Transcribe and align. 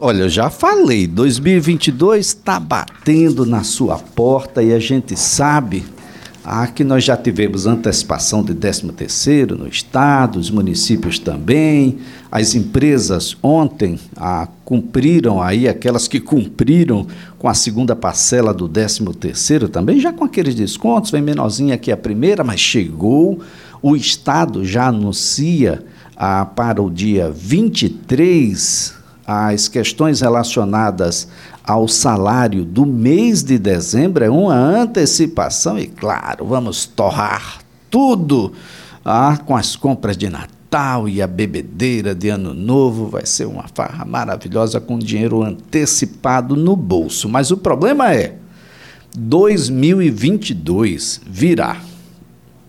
Olha, 0.00 0.22
eu 0.22 0.28
já 0.28 0.48
falei, 0.48 1.08
2022 1.08 2.24
está 2.24 2.60
batendo 2.60 3.44
na 3.44 3.64
sua 3.64 3.98
porta 3.98 4.62
e 4.62 4.72
a 4.72 4.78
gente 4.78 5.18
sabe 5.18 5.84
ah, 6.44 6.68
que 6.68 6.84
nós 6.84 7.02
já 7.02 7.16
tivemos 7.16 7.66
antecipação 7.66 8.44
de 8.44 8.54
13 8.54 8.92
terceiro 8.92 9.58
no 9.58 9.66
estado, 9.66 10.38
os 10.38 10.52
municípios 10.52 11.18
também, 11.18 11.98
as 12.30 12.54
empresas 12.54 13.36
ontem 13.42 13.98
ah, 14.16 14.46
cumpriram 14.64 15.42
aí, 15.42 15.66
aquelas 15.66 16.06
que 16.06 16.20
cumpriram 16.20 17.04
com 17.36 17.48
a 17.48 17.54
segunda 17.54 17.96
parcela 17.96 18.54
do 18.54 18.68
13 18.68 19.04
terceiro 19.14 19.68
também, 19.68 19.98
já 19.98 20.12
com 20.12 20.22
aqueles 20.22 20.54
descontos, 20.54 21.10
vem 21.10 21.22
menorzinha 21.22 21.74
aqui 21.74 21.90
a 21.90 21.96
primeira, 21.96 22.44
mas 22.44 22.60
chegou, 22.60 23.40
o 23.82 23.96
estado 23.96 24.64
já 24.64 24.86
anuncia 24.86 25.84
ah, 26.16 26.44
para 26.44 26.80
o 26.80 26.88
dia 26.88 27.32
23 27.32 28.97
as 29.30 29.68
questões 29.68 30.22
relacionadas 30.22 31.28
ao 31.62 31.86
salário 31.86 32.64
do 32.64 32.86
mês 32.86 33.42
de 33.42 33.58
dezembro 33.58 34.24
é 34.24 34.30
uma 34.30 34.54
antecipação 34.54 35.78
e, 35.78 35.86
claro, 35.86 36.46
vamos 36.46 36.86
torrar 36.86 37.58
tudo 37.90 38.54
ah, 39.04 39.38
com 39.44 39.54
as 39.54 39.76
compras 39.76 40.16
de 40.16 40.30
Natal 40.30 41.06
e 41.06 41.20
a 41.20 41.26
bebedeira 41.26 42.14
de 42.14 42.30
Ano 42.30 42.54
Novo. 42.54 43.08
Vai 43.08 43.26
ser 43.26 43.46
uma 43.46 43.66
farra 43.74 44.06
maravilhosa 44.06 44.80
com 44.80 44.98
dinheiro 44.98 45.42
antecipado 45.42 46.56
no 46.56 46.74
bolso. 46.74 47.28
Mas 47.28 47.50
o 47.50 47.58
problema 47.58 48.14
é: 48.14 48.36
2022 49.14 51.20
virá. 51.26 51.82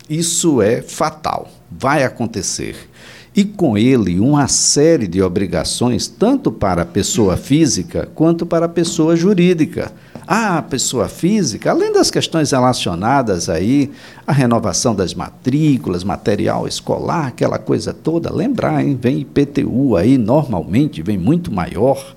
Isso 0.09 0.61
é 0.61 0.81
fatal. 0.81 1.49
Vai 1.71 2.03
acontecer 2.03 2.88
e 3.35 3.43
com 3.43 3.77
ele 3.77 4.19
uma 4.19 4.47
série 4.47 5.07
de 5.07 5.21
obrigações, 5.21 6.07
tanto 6.07 6.51
para 6.51 6.81
a 6.81 6.85
pessoa 6.85 7.37
física 7.37 8.09
quanto 8.15 8.45
para 8.45 8.65
a 8.65 8.69
pessoa 8.69 9.15
jurídica. 9.15 9.91
A 10.27 10.61
pessoa 10.61 11.07
física, 11.07 11.71
além 11.71 11.91
das 11.91 12.11
questões 12.11 12.51
relacionadas 12.51 13.49
aí 13.49 13.89
à 14.27 14.31
renovação 14.31 14.93
das 14.93 15.13
matrículas, 15.13 16.03
material 16.03 16.67
escolar, 16.67 17.27
aquela 17.27 17.57
coisa 17.57 17.93
toda, 17.93 18.31
lembrar, 18.31 18.83
hein, 18.83 18.97
vem 19.01 19.21
IPTU 19.21 19.95
aí, 19.95 20.19
normalmente 20.19 21.01
vem 21.01 21.17
muito 21.17 21.51
maior 21.51 22.15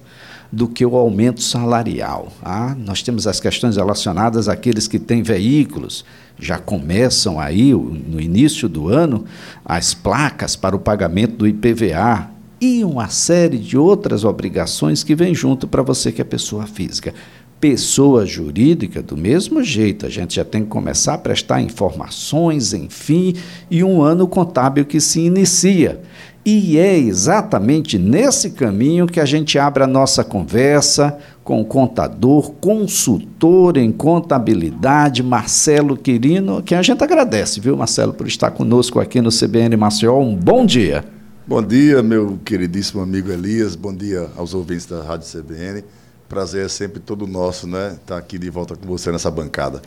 do 0.52 0.68
que 0.68 0.84
o 0.84 0.94
aumento 0.94 1.40
salarial. 1.40 2.30
Ah, 2.42 2.76
nós 2.78 3.02
temos 3.02 3.26
as 3.26 3.40
questões 3.40 3.76
relacionadas 3.76 4.46
àqueles 4.46 4.86
que 4.86 4.98
têm 4.98 5.22
veículos, 5.22 6.04
já 6.38 6.58
começam 6.58 7.38
aí, 7.38 7.72
no 7.72 8.20
início 8.20 8.68
do 8.68 8.88
ano, 8.88 9.24
as 9.64 9.94
placas 9.94 10.56
para 10.56 10.74
o 10.74 10.80
pagamento 10.80 11.36
do 11.36 11.46
IPVA 11.46 12.30
e 12.60 12.84
uma 12.84 13.08
série 13.08 13.58
de 13.58 13.76
outras 13.76 14.24
obrigações 14.24 15.02
que 15.02 15.14
vem 15.14 15.34
junto 15.34 15.66
para 15.66 15.82
você 15.82 16.12
que 16.12 16.20
é 16.20 16.24
pessoa 16.24 16.66
física. 16.66 17.12
Pessoa 17.60 18.26
jurídica, 18.26 19.02
do 19.02 19.16
mesmo 19.16 19.62
jeito, 19.62 20.06
a 20.06 20.08
gente 20.08 20.34
já 20.34 20.44
tem 20.44 20.62
que 20.62 20.68
começar 20.68 21.14
a 21.14 21.18
prestar 21.18 21.60
informações, 21.60 22.72
enfim, 22.72 23.34
e 23.70 23.84
um 23.84 24.02
ano 24.02 24.26
contábil 24.26 24.84
que 24.84 25.00
se 25.00 25.20
inicia. 25.20 26.00
E 26.44 26.76
é 26.76 26.98
exatamente 26.98 27.98
nesse 27.98 28.50
caminho 28.50 29.06
que 29.06 29.20
a 29.20 29.24
gente 29.24 29.60
abre 29.60 29.84
a 29.84 29.86
nossa 29.86 30.24
conversa 30.24 31.16
com 31.44 31.60
o 31.60 31.64
contador, 31.64 32.52
consultor 32.60 33.76
em 33.76 33.90
contabilidade, 33.90 35.22
Marcelo 35.22 35.96
Quirino, 35.96 36.62
que 36.62 36.74
a 36.74 36.82
gente 36.82 37.02
agradece, 37.02 37.60
viu, 37.60 37.76
Marcelo, 37.76 38.12
por 38.12 38.28
estar 38.28 38.50
conosco 38.52 39.00
aqui 39.00 39.20
no 39.20 39.30
CBN 39.30 39.76
Maceió. 39.76 40.20
Um 40.20 40.36
bom 40.36 40.64
dia. 40.64 41.04
Bom 41.44 41.60
dia, 41.60 42.02
meu 42.02 42.38
queridíssimo 42.44 43.02
amigo 43.02 43.30
Elias. 43.32 43.74
Bom 43.74 43.92
dia 43.92 44.28
aos 44.36 44.54
ouvintes 44.54 44.86
da 44.86 45.02
Rádio 45.02 45.26
CBN. 45.28 45.82
Prazer 46.28 46.64
é 46.64 46.68
sempre 46.68 47.00
todo 47.00 47.26
nosso, 47.26 47.66
né? 47.66 47.96
Estar 48.00 48.16
aqui 48.16 48.38
de 48.38 48.48
volta 48.48 48.76
com 48.76 48.86
você 48.86 49.10
nessa 49.10 49.30
bancada. 49.30 49.82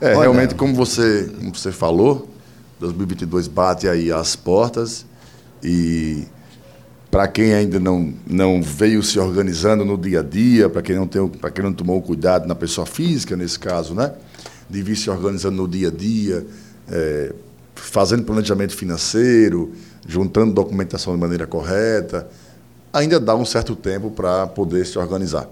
É, 0.00 0.10
Olha, 0.10 0.20
realmente, 0.20 0.54
como 0.54 0.74
você, 0.74 1.30
como 1.38 1.54
você 1.54 1.72
falou, 1.72 2.28
2022 2.78 3.48
bate 3.48 3.88
aí 3.88 4.12
as 4.12 4.36
portas 4.36 5.06
e 5.62 6.24
para 7.12 7.28
quem 7.28 7.52
ainda 7.52 7.78
não, 7.78 8.14
não 8.26 8.62
veio 8.62 9.02
se 9.02 9.18
organizando 9.18 9.84
no 9.84 9.98
dia 9.98 10.20
a 10.20 10.22
dia, 10.22 10.70
para 10.70 10.80
quem 10.80 10.96
não 10.96 11.06
tem, 11.06 11.28
para 11.28 11.50
quem 11.50 11.62
não 11.62 11.74
tomou 11.74 12.00
cuidado 12.00 12.48
na 12.48 12.54
pessoa 12.54 12.86
física 12.86 13.36
nesse 13.36 13.58
caso, 13.58 13.94
né, 13.94 14.14
de 14.68 14.82
vir 14.82 14.96
se 14.96 15.10
organizando 15.10 15.58
no 15.58 15.68
dia 15.68 15.88
a 15.88 15.90
dia, 15.90 16.46
é, 16.88 17.34
fazendo 17.74 18.22
planejamento 18.22 18.74
financeiro, 18.74 19.72
juntando 20.08 20.54
documentação 20.54 21.14
de 21.14 21.20
maneira 21.20 21.46
correta, 21.46 22.26
ainda 22.90 23.20
dá 23.20 23.36
um 23.36 23.44
certo 23.44 23.76
tempo 23.76 24.10
para 24.10 24.46
poder 24.46 24.86
se 24.86 24.98
organizar. 24.98 25.46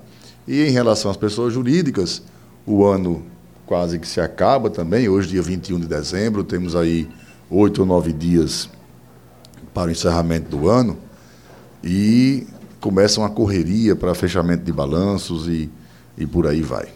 E 0.49 0.63
em 0.63 0.71
relação 0.71 1.11
às 1.11 1.17
pessoas 1.19 1.53
jurídicas, 1.53 2.23
o 2.65 2.87
ano 2.87 3.23
quase 3.67 3.99
que 3.99 4.09
se 4.09 4.19
acaba 4.19 4.71
também. 4.71 5.11
Hoje, 5.11 5.29
dia 5.29 5.43
21 5.43 5.79
de 5.79 5.87
dezembro, 5.87 6.43
temos 6.43 6.75
aí 6.75 7.07
oito 7.51 7.83
ou 7.83 7.87
nove 7.87 8.15
dias 8.15 8.71
para 9.75 9.89
o 9.89 9.91
encerramento 9.91 10.49
do 10.57 10.67
ano 10.67 11.10
e 11.83 12.47
começa 12.81 13.21
uma 13.21 13.31
correria 13.31 13.95
para 13.95 14.15
fechamento 14.15 14.65
de 14.65 14.73
balanços 14.73 15.47
e, 15.47 15.71
e 16.17 16.27
por 16.27 16.47
aí 16.47 16.63
vai. 16.63 16.89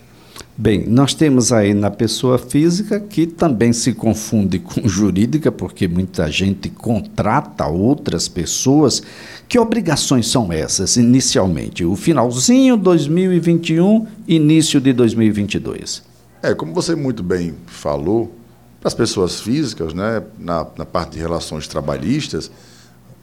Bem, 0.56 0.86
nós 0.86 1.14
temos 1.14 1.52
aí 1.52 1.74
na 1.74 1.90
pessoa 1.90 2.38
física 2.38 3.00
que 3.00 3.26
também 3.26 3.72
se 3.72 3.92
confunde 3.92 4.60
com 4.60 4.86
jurídica, 4.86 5.50
porque 5.50 5.88
muita 5.88 6.30
gente 6.30 6.70
contrata 6.70 7.66
outras 7.66 8.28
pessoas. 8.28 9.02
Que 9.48 9.58
obrigações 9.58 10.28
são 10.28 10.52
essas 10.52 10.96
inicialmente? 10.96 11.84
O 11.84 11.96
finalzinho 11.96 12.76
2021, 12.76 14.06
início 14.28 14.80
de 14.80 14.92
2022. 14.92 16.04
É, 16.40 16.54
como 16.54 16.72
você 16.72 16.94
muito 16.94 17.22
bem 17.22 17.54
falou, 17.66 18.32
para 18.78 18.88
as 18.88 18.94
pessoas 18.94 19.40
físicas, 19.40 19.92
né, 19.92 20.22
na, 20.38 20.64
na 20.76 20.84
parte 20.84 21.14
de 21.14 21.18
relações 21.18 21.66
trabalhistas, 21.66 22.48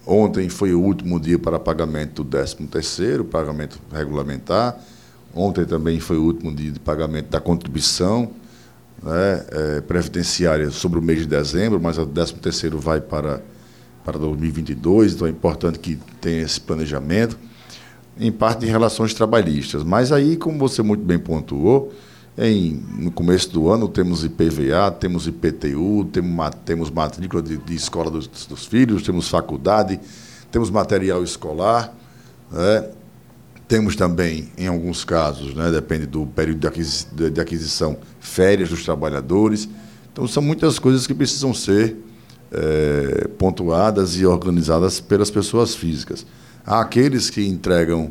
ontem 0.06 0.48
foi 0.48 0.74
o 0.74 0.80
último 0.80 1.18
dia 1.18 1.38
para 1.38 1.58
pagamento 1.58 2.24
do 2.24 2.38
13º, 2.38 3.24
pagamento 3.24 3.78
regulamentar. 3.92 4.78
Ontem 5.34 5.64
também 5.64 5.98
foi 5.98 6.18
o 6.18 6.22
último 6.22 6.54
dia 6.54 6.70
de 6.70 6.78
pagamento 6.78 7.30
da 7.30 7.40
contribuição 7.40 8.30
né, 9.02 9.44
é, 9.50 9.80
previdenciária 9.80 10.70
sobre 10.70 10.98
o 10.98 11.02
mês 11.02 11.20
de 11.20 11.26
dezembro, 11.26 11.80
mas 11.80 11.98
o 11.98 12.06
13º 12.06 12.76
vai 12.76 13.00
para, 13.00 13.42
para 14.04 14.18
2022, 14.18 15.14
então 15.14 15.26
é 15.26 15.30
importante 15.30 15.78
que 15.78 15.98
tenha 16.20 16.42
esse 16.42 16.60
planejamento. 16.60 17.38
Em 18.18 18.30
parte 18.30 18.60
de 18.60 18.66
relações 18.66 19.14
trabalhistas. 19.14 19.82
Mas 19.82 20.12
aí, 20.12 20.36
como 20.36 20.58
você 20.58 20.82
muito 20.82 21.02
bem 21.02 21.18
pontuou, 21.18 21.92
em, 22.36 22.82
no 22.98 23.10
começo 23.10 23.50
do 23.50 23.70
ano 23.70 23.88
temos 23.88 24.24
IPVA, 24.24 24.90
temos 24.98 25.26
IPTU, 25.26 26.08
temos, 26.12 26.50
temos 26.64 26.90
matrícula 26.90 27.42
de, 27.42 27.58
de 27.58 27.74
escola 27.74 28.10
dos, 28.10 28.26
dos, 28.26 28.64
filhos, 28.64 29.02
temos 29.02 29.28
faculdade, 29.28 30.00
temos 30.50 30.70
material 30.70 31.22
escolar, 31.22 31.94
né? 32.50 32.88
temos 33.68 33.96
também, 33.96 34.50
em 34.56 34.66
alguns 34.66 35.04
casos, 35.04 35.54
né, 35.54 35.70
depende 35.70 36.04
do 36.04 36.26
período 36.26 36.60
de 36.60 36.66
aquisição, 36.66 37.30
de 37.30 37.40
aquisição, 37.40 37.96
férias 38.20 38.68
dos 38.68 38.84
trabalhadores. 38.84 39.68
Então, 40.12 40.26
são 40.28 40.42
muitas 40.42 40.78
coisas 40.78 41.06
que 41.06 41.14
precisam 41.14 41.54
ser 41.54 41.96
é, 42.50 43.28
pontuadas 43.38 44.16
e 44.16 44.26
organizadas 44.26 45.00
pelas 45.00 45.30
pessoas 45.30 45.74
físicas. 45.74 46.26
Há 46.66 46.80
aqueles 46.80 47.30
que 47.30 47.46
entregam 47.46 48.10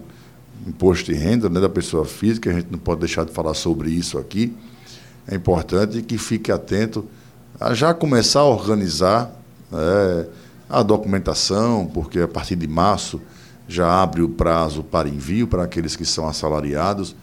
imposto 0.68 1.12
de 1.12 1.18
renda 1.18 1.50
né, 1.50 1.60
da 1.60 1.70
pessoa 1.70 2.06
física, 2.06 2.50
a 2.50 2.54
gente 2.54 2.68
não 2.72 2.80
pode 2.80 3.00
deixar 3.02 3.26
de 3.26 3.32
falar 3.32 3.54
sobre 3.54 3.90
isso 3.90 4.18
aqui. 4.18 4.56
É 5.28 5.36
importante 5.36 6.02
que 6.02 6.18
fique 6.18 6.52
atento 6.52 7.06
a 7.60 7.74
já 7.74 7.94
começar 7.94 8.42
a 8.42 8.46
organizar 8.46 9.32
né, 9.72 10.28
a 10.70 10.82
documentação, 10.84 11.86
porque 11.94 12.20
a 12.20 12.28
partir 12.28 12.56
de 12.56 12.68
março 12.68 13.22
já 13.68 14.02
abre 14.02 14.22
o 14.22 14.30
prazo 14.30 14.84
para 14.84 15.08
envio 15.08 15.48
para 15.48 15.64
aqueles 15.64 15.96
que 15.96 16.06
são 16.06 16.28
assalariados. 16.28 17.16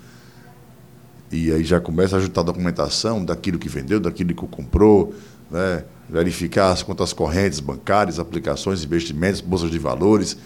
E 1.30 1.52
aí 1.52 1.62
já 1.62 1.78
começa 1.78 2.16
a 2.16 2.18
ajustar 2.18 2.42
a 2.42 2.46
documentação 2.46 3.24
daquilo 3.24 3.58
que 3.58 3.68
vendeu, 3.68 4.00
daquilo 4.00 4.34
que 4.34 4.46
comprou, 4.46 5.14
né, 5.50 5.84
verificar 6.08 6.70
as 6.70 6.82
contas 6.82 7.12
correntes 7.12 7.60
bancárias, 7.60 8.18
aplicações, 8.18 8.82
investimentos, 8.82 9.40
bolsas 9.40 9.70
de 9.70 9.78
valores 9.78 10.38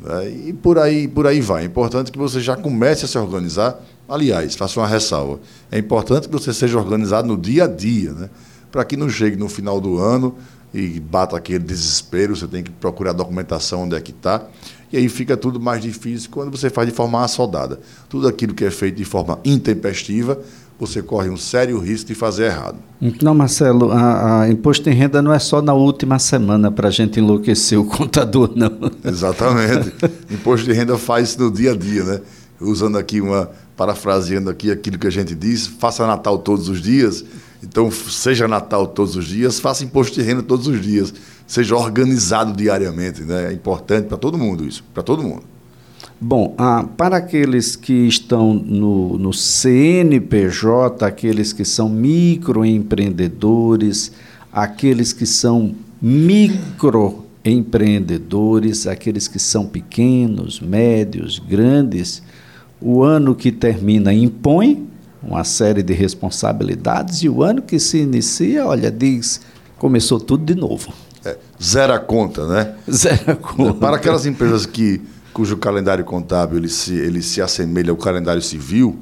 né? 0.00 0.30
E 0.30 0.52
por 0.52 0.78
aí, 0.78 1.08
por 1.08 1.26
aí 1.26 1.40
vai. 1.40 1.62
É 1.62 1.66
importante 1.66 2.12
que 2.12 2.18
você 2.18 2.40
já 2.40 2.56
comece 2.56 3.04
a 3.04 3.08
se 3.08 3.18
organizar. 3.18 3.80
Aliás, 4.08 4.54
faça 4.54 4.80
uma 4.80 4.86
ressalva. 4.86 5.40
É 5.70 5.78
importante 5.78 6.28
que 6.28 6.32
você 6.32 6.52
seja 6.52 6.78
organizado 6.78 7.28
no 7.28 7.36
dia 7.36 7.64
a 7.64 7.66
dia, 7.66 8.12
né? 8.12 8.30
para 8.70 8.84
que 8.84 8.96
não 8.96 9.08
chegue 9.08 9.36
no 9.36 9.48
final 9.48 9.80
do 9.80 9.98
ano 9.98 10.36
e 10.72 11.00
bata 11.00 11.36
aquele 11.36 11.60
desespero, 11.60 12.36
você 12.36 12.46
tem 12.46 12.62
que 12.62 12.70
procurar 12.70 13.10
a 13.10 13.14
documentação 13.14 13.84
onde 13.84 13.96
é 13.96 14.00
que 14.00 14.10
está. 14.10 14.46
E 14.92 14.96
aí 14.96 15.08
fica 15.08 15.36
tudo 15.36 15.58
mais 15.58 15.82
difícil 15.82 16.30
quando 16.30 16.50
você 16.50 16.68
faz 16.68 16.88
de 16.88 16.94
forma 16.94 17.22
assodada. 17.22 17.80
Tudo 18.08 18.28
aquilo 18.28 18.54
que 18.54 18.64
é 18.64 18.70
feito 18.70 18.96
de 18.96 19.04
forma 19.04 19.38
intempestiva 19.44 20.38
você 20.78 21.02
corre 21.02 21.28
um 21.28 21.36
sério 21.36 21.78
risco 21.78 22.08
de 22.08 22.14
fazer 22.14 22.46
errado. 22.46 22.76
Não, 23.22 23.34
Marcelo, 23.34 23.90
a, 23.90 24.42
a 24.42 24.50
imposto 24.50 24.88
em 24.88 24.92
renda 24.92 25.20
não 25.20 25.32
é 25.32 25.38
só 25.38 25.60
na 25.60 25.74
última 25.74 26.18
semana 26.18 26.70
para 26.70 26.88
a 26.88 26.90
gente 26.90 27.18
enlouquecer 27.18 27.78
o 27.78 27.84
contador, 27.84 28.52
não. 28.54 28.70
Exatamente. 29.04 29.92
imposto 30.30 30.66
de 30.66 30.72
renda 30.72 30.96
faz 30.96 31.36
no 31.36 31.50
dia 31.50 31.72
a 31.72 31.76
dia, 31.76 32.04
né? 32.04 32.20
usando 32.60 32.98
aqui 32.98 33.20
uma, 33.20 33.50
parafraseando 33.76 34.50
aqui 34.50 34.70
aquilo 34.70 34.98
que 34.98 35.06
a 35.06 35.10
gente 35.10 35.34
diz, 35.34 35.66
faça 35.66 36.06
Natal 36.06 36.38
todos 36.38 36.68
os 36.68 36.80
dias. 36.80 37.24
Então, 37.62 37.90
seja 37.90 38.46
Natal 38.46 38.86
todos 38.86 39.16
os 39.16 39.26
dias, 39.26 39.58
faça 39.58 39.84
imposto 39.84 40.14
de 40.14 40.22
renda 40.22 40.42
todos 40.42 40.68
os 40.68 40.80
dias, 40.80 41.12
seja 41.46 41.74
organizado 41.74 42.52
diariamente. 42.52 43.22
Né? 43.22 43.50
É 43.50 43.52
importante 43.52 44.06
para 44.06 44.16
todo 44.16 44.38
mundo 44.38 44.64
isso, 44.64 44.84
para 44.94 45.02
todo 45.02 45.22
mundo. 45.22 45.42
Bom, 46.20 46.52
ah, 46.58 46.84
para 46.96 47.18
aqueles 47.18 47.76
que 47.76 48.08
estão 48.08 48.52
no, 48.52 49.16
no 49.16 49.32
CNPJ, 49.32 51.06
aqueles 51.06 51.52
que 51.52 51.64
são 51.64 51.88
microempreendedores, 51.88 54.10
aqueles 54.52 55.12
que 55.12 55.24
são 55.24 55.76
microempreendedores, 56.02 58.88
aqueles 58.88 59.28
que 59.28 59.38
são 59.38 59.64
pequenos, 59.64 60.58
médios, 60.58 61.38
grandes, 61.38 62.20
o 62.80 63.04
ano 63.04 63.32
que 63.32 63.52
termina 63.52 64.12
impõe 64.12 64.88
uma 65.22 65.44
série 65.44 65.84
de 65.84 65.92
responsabilidades 65.92 67.22
e 67.22 67.28
o 67.28 67.44
ano 67.44 67.62
que 67.62 67.78
se 67.78 67.98
inicia, 67.98 68.66
olha, 68.66 68.90
diz, 68.90 69.40
começou 69.78 70.18
tudo 70.18 70.44
de 70.44 70.56
novo. 70.56 70.92
É, 71.24 71.36
zero 71.62 72.00
conta, 72.00 72.44
né? 72.46 72.74
Zero 72.90 73.36
conta. 73.36 73.74
Para 73.74 73.96
aquelas 73.96 74.26
empresas 74.26 74.66
que 74.66 75.00
cujo 75.38 75.56
calendário 75.56 76.04
contábil 76.04 76.58
ele 76.58 76.68
se, 76.68 76.92
ele 76.96 77.22
se 77.22 77.40
assemelha 77.40 77.92
ao 77.92 77.96
calendário 77.96 78.42
civil, 78.42 78.98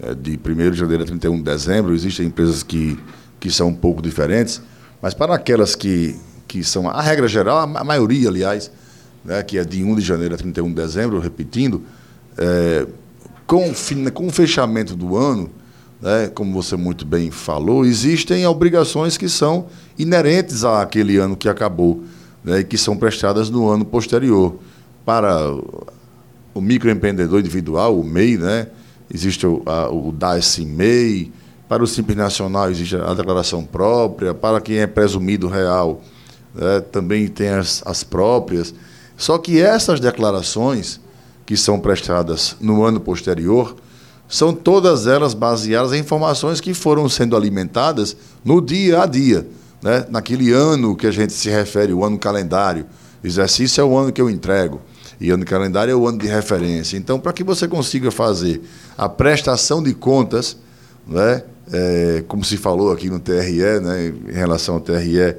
é, 0.00 0.14
de 0.14 0.38
1 0.38 0.70
de 0.70 0.78
janeiro 0.78 1.02
a 1.02 1.06
31 1.06 1.38
de 1.38 1.42
dezembro, 1.42 1.92
existem 1.92 2.26
empresas 2.26 2.62
que, 2.62 2.96
que 3.40 3.50
são 3.50 3.66
um 3.66 3.74
pouco 3.74 4.00
diferentes, 4.00 4.62
mas 5.02 5.12
para 5.12 5.34
aquelas 5.34 5.74
que, 5.74 6.14
que 6.46 6.62
são, 6.62 6.88
a 6.88 7.02
regra 7.02 7.26
geral, 7.26 7.58
a 7.58 7.82
maioria, 7.82 8.28
aliás, 8.28 8.70
né, 9.24 9.42
que 9.42 9.58
é 9.58 9.64
de 9.64 9.82
1 9.82 9.96
de 9.96 10.02
janeiro 10.02 10.36
a 10.36 10.38
31 10.38 10.68
de 10.68 10.74
dezembro, 10.74 11.18
repetindo, 11.18 11.82
é, 12.38 12.86
com, 13.44 13.72
com 14.14 14.28
o 14.28 14.30
fechamento 14.30 14.94
do 14.94 15.16
ano, 15.16 15.50
né, 16.00 16.30
como 16.32 16.52
você 16.52 16.76
muito 16.76 17.04
bem 17.04 17.32
falou, 17.32 17.84
existem 17.84 18.46
obrigações 18.46 19.18
que 19.18 19.28
são 19.28 19.66
inerentes 19.98 20.64
àquele 20.64 21.16
ano 21.16 21.36
que 21.36 21.48
acabou 21.48 22.04
né, 22.44 22.60
e 22.60 22.64
que 22.64 22.78
são 22.78 22.96
prestadas 22.96 23.50
no 23.50 23.68
ano 23.68 23.84
posterior. 23.84 24.60
Para 25.04 25.52
o 26.54 26.60
microempreendedor 26.60 27.40
individual, 27.40 27.98
o 27.98 28.04
MEI, 28.04 28.36
né, 28.36 28.66
existe 29.12 29.46
o, 29.46 29.62
a, 29.66 29.88
o 29.90 30.12
DAS-MEI, 30.12 31.32
para 31.68 31.82
o 31.82 31.86
Simples 31.86 32.16
Nacional 32.16 32.70
existe 32.70 32.96
a 32.96 33.14
declaração 33.14 33.64
própria, 33.64 34.34
para 34.34 34.60
quem 34.60 34.78
é 34.78 34.86
presumido 34.86 35.48
real 35.48 36.02
né, 36.54 36.80
também 36.80 37.26
tem 37.28 37.48
as, 37.48 37.82
as 37.86 38.04
próprias. 38.04 38.74
Só 39.16 39.38
que 39.38 39.60
essas 39.60 40.00
declarações 40.00 41.00
que 41.46 41.56
são 41.56 41.78
prestadas 41.78 42.56
no 42.60 42.84
ano 42.84 43.00
posterior, 43.00 43.76
são 44.28 44.54
todas 44.54 45.06
elas 45.06 45.34
baseadas 45.34 45.92
em 45.92 45.98
informações 45.98 46.60
que 46.60 46.72
foram 46.72 47.08
sendo 47.08 47.36
alimentadas 47.36 48.16
no 48.44 48.60
dia 48.60 49.02
a 49.02 49.06
dia, 49.06 49.46
né? 49.82 50.06
naquele 50.08 50.52
ano 50.52 50.96
que 50.96 51.06
a 51.06 51.10
gente 51.10 51.32
se 51.32 51.50
refere, 51.50 51.92
o 51.92 52.04
ano 52.04 52.18
calendário. 52.18 52.86
Exercício 53.22 53.80
é 53.80 53.84
o 53.84 53.96
ano 53.96 54.12
que 54.12 54.20
eu 54.20 54.30
entrego, 54.30 54.80
e 55.20 55.30
ano 55.30 55.44
calendário 55.44 55.92
é 55.92 55.94
o 55.94 56.06
ano 56.06 56.18
de 56.18 56.26
referência. 56.26 56.96
Então, 56.96 57.18
para 57.18 57.32
que 57.32 57.44
você 57.44 57.68
consiga 57.68 58.10
fazer 58.10 58.60
a 58.96 59.08
prestação 59.08 59.82
de 59.82 59.94
contas, 59.94 60.56
né? 61.06 61.42
É, 61.72 62.24
como 62.26 62.44
se 62.44 62.56
falou 62.56 62.92
aqui 62.92 63.08
no 63.08 63.20
TRE, 63.20 63.80
né? 63.80 64.12
em 64.28 64.32
relação 64.32 64.74
ao 64.74 64.80
TRE 64.80 65.20
é, 65.20 65.38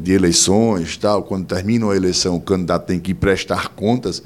de 0.00 0.12
eleições, 0.12 0.96
tal, 0.96 1.24
quando 1.24 1.44
termina 1.44 1.90
a 1.90 1.96
eleição, 1.96 2.36
o 2.36 2.40
candidato 2.40 2.86
tem 2.86 3.00
que 3.00 3.12
prestar 3.12 3.68
contas 3.70 4.22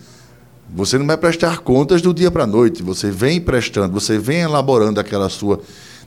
você 0.74 0.98
não 0.98 1.06
vai 1.06 1.16
prestar 1.16 1.58
contas 1.58 2.02
do 2.02 2.12
dia 2.12 2.30
para 2.30 2.42
a 2.44 2.46
noite. 2.46 2.82
Você 2.82 3.10
vem 3.10 3.40
prestando, 3.40 3.92
você 3.92 4.18
vem 4.18 4.40
elaborando 4.40 4.98
aquela 4.98 5.28
sua 5.28 5.60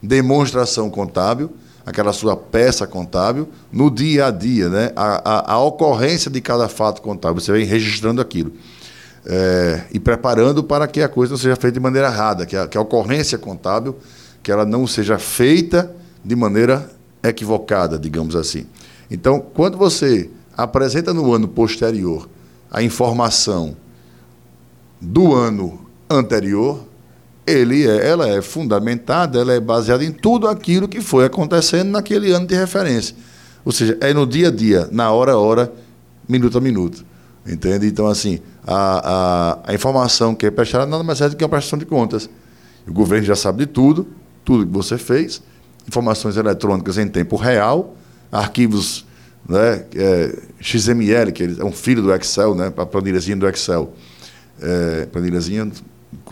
demonstração 0.03 0.89
contábil, 0.89 1.51
aquela 1.87 2.11
sua 2.11 2.35
peça 2.35 2.85
contábil, 2.85 3.47
no 3.71 3.89
dia 3.89 4.25
a 4.25 4.31
dia, 4.31 4.67
né? 4.67 4.91
a, 4.93 5.21
a, 5.23 5.53
a 5.53 5.63
ocorrência 5.63 6.29
de 6.29 6.41
cada 6.41 6.67
fato 6.67 7.01
contábil. 7.01 7.39
Você 7.39 7.49
vem 7.53 7.63
registrando 7.63 8.19
aquilo. 8.19 8.51
É, 9.25 9.83
e 9.93 9.97
preparando 9.97 10.61
para 10.61 10.85
que 10.85 11.01
a 11.01 11.07
coisa 11.07 11.31
não 11.31 11.37
seja 11.37 11.55
feita 11.55 11.75
de 11.75 11.79
maneira 11.79 12.09
errada, 12.09 12.45
que 12.45 12.57
a, 12.57 12.67
que 12.67 12.77
a 12.77 12.81
ocorrência 12.81 13.37
contábil 13.37 13.95
que 14.43 14.51
ela 14.51 14.65
não 14.65 14.85
seja 14.85 15.17
feita 15.17 15.89
de 16.25 16.35
maneira 16.35 16.91
equivocada, 17.23 17.97
digamos 17.97 18.35
assim. 18.35 18.65
Então, 19.09 19.39
quando 19.39 19.77
você 19.77 20.29
apresenta 20.57 21.13
no 21.13 21.33
ano 21.33 21.47
posterior 21.47 22.27
a 22.69 22.83
informação 22.83 23.77
do 24.99 25.33
ano 25.33 25.79
anterior, 26.09 26.83
ele 27.47 27.87
é, 27.87 28.07
ela 28.07 28.27
é 28.27 28.41
fundamentada, 28.41 29.39
ela 29.39 29.53
é 29.53 29.59
baseada 29.59 30.03
em 30.03 30.11
tudo 30.11 30.47
aquilo 30.47 30.87
que 30.87 30.99
foi 31.01 31.25
acontecendo 31.25 31.89
naquele 31.89 32.31
ano 32.31 32.45
de 32.45 32.53
referência. 32.53 33.15
Ou 33.63 33.71
seja, 33.71 33.97
é 34.01 34.13
no 34.13 34.27
dia 34.27 34.49
a 34.49 34.51
dia, 34.51 34.87
na 34.91 35.11
hora 35.11 35.31
a 35.31 35.37
hora, 35.37 35.71
minuto 36.27 36.57
a 36.57 36.61
minuto. 36.61 37.05
Entende? 37.47 37.87
Então, 37.87 38.07
assim, 38.07 38.39
a, 38.65 39.61
a, 39.63 39.71
a 39.71 39.73
informação 39.73 40.35
que 40.35 40.45
é 40.45 40.51
prestada 40.51 40.85
nada 40.85 41.03
mais 41.03 41.21
é 41.21 41.29
do 41.29 41.35
que 41.37 41.43
uma 41.43 41.49
prestação 41.49 41.79
de 41.79 41.85
contas. 41.85 42.29
O 42.85 42.91
governo 42.91 43.25
já 43.25 43.35
sabe 43.35 43.59
de 43.59 43.67
tudo, 43.67 44.07
tudo 44.43 44.65
que 44.65 44.71
você 44.71 44.97
fez, 44.97 45.41
informações 45.87 46.35
eletrônicas 46.35 46.97
em 46.97 47.07
tempo 47.07 47.37
real, 47.37 47.95
arquivos 48.29 49.05
né, 49.47 49.85
é, 49.95 50.37
XML, 50.59 51.31
que 51.31 51.55
é 51.59 51.63
um 51.63 51.71
filho 51.71 52.01
do 52.01 52.13
Excel, 52.13 52.53
né, 52.53 52.73
a 52.75 52.85
planilhazinha 52.85 53.37
do 53.37 53.47
Excel 53.47 53.93
é, 54.61 55.05
planilhazinha 55.11 55.69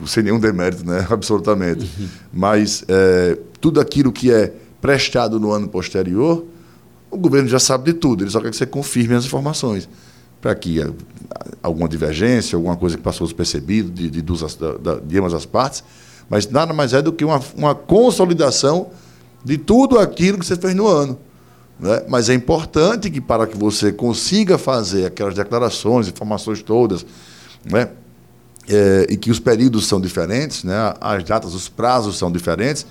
sem 0.06 0.24
nenhum 0.24 0.40
demérito, 0.40 0.86
né? 0.86 1.06
absolutamente. 1.10 1.90
Uhum. 2.00 2.08
Mas 2.34 2.84
é, 2.88 3.38
tudo 3.60 3.80
aquilo 3.80 4.12
que 4.12 4.32
é 4.32 4.54
prestado 4.82 5.40
no 5.40 5.52
ano 5.52 5.68
posterior, 5.68 6.46
o 7.10 7.18
governo 7.18 7.48
já 7.48 7.60
sabe 7.60 7.92
de 7.92 8.00
tudo, 8.00 8.24
ele 8.24 8.32
só 8.32 8.42
quer 8.42 8.50
que 8.50 8.58
você 8.58 8.66
confirme 8.66 9.16
as 9.16 9.26
informações. 9.26 9.88
Para 10.42 10.54
que 10.54 10.80
alguma 11.64 11.90
divergência, 11.90 12.56
alguma 12.56 12.76
coisa 12.76 12.96
que 12.96 13.02
passou 13.02 13.26
despercebido 13.26 13.90
de, 13.90 14.10
de, 14.10 14.22
da, 14.22 14.96
de 15.00 15.18
ambas 15.18 15.34
as 15.34 15.46
partes, 15.46 15.84
mas 16.30 16.48
nada 16.48 16.72
mais 16.74 16.94
é 16.94 17.02
do 17.02 17.12
que 17.12 17.26
uma, 17.26 17.42
uma 17.56 17.74
consolidação 17.74 18.92
de 19.44 19.58
tudo 19.58 19.98
aquilo 19.98 20.38
que 20.38 20.46
você 20.46 20.56
fez 20.56 20.76
no 20.76 20.88
ano. 20.88 21.18
Né? 21.80 22.04
Mas 22.08 22.30
é 22.30 22.34
importante 22.34 23.10
que, 23.10 23.20
para 23.20 23.48
que 23.48 23.58
você 23.58 23.92
consiga 23.92 24.58
fazer 24.58 25.06
aquelas 25.06 25.36
declarações, 25.36 26.08
informações 26.08 26.62
todas, 26.62 27.06
né? 27.64 27.90
É, 28.70 29.08
e 29.10 29.18
que 29.18 29.32
os 29.32 29.40
períodos 29.40 29.88
são 29.88 30.00
diferentes, 30.00 30.64
né? 30.64 30.94
as 31.00 31.24
datas, 31.24 31.54
os 31.54 31.70
prazos 31.70 32.18
são 32.18 32.32
diferentes, 32.32 32.86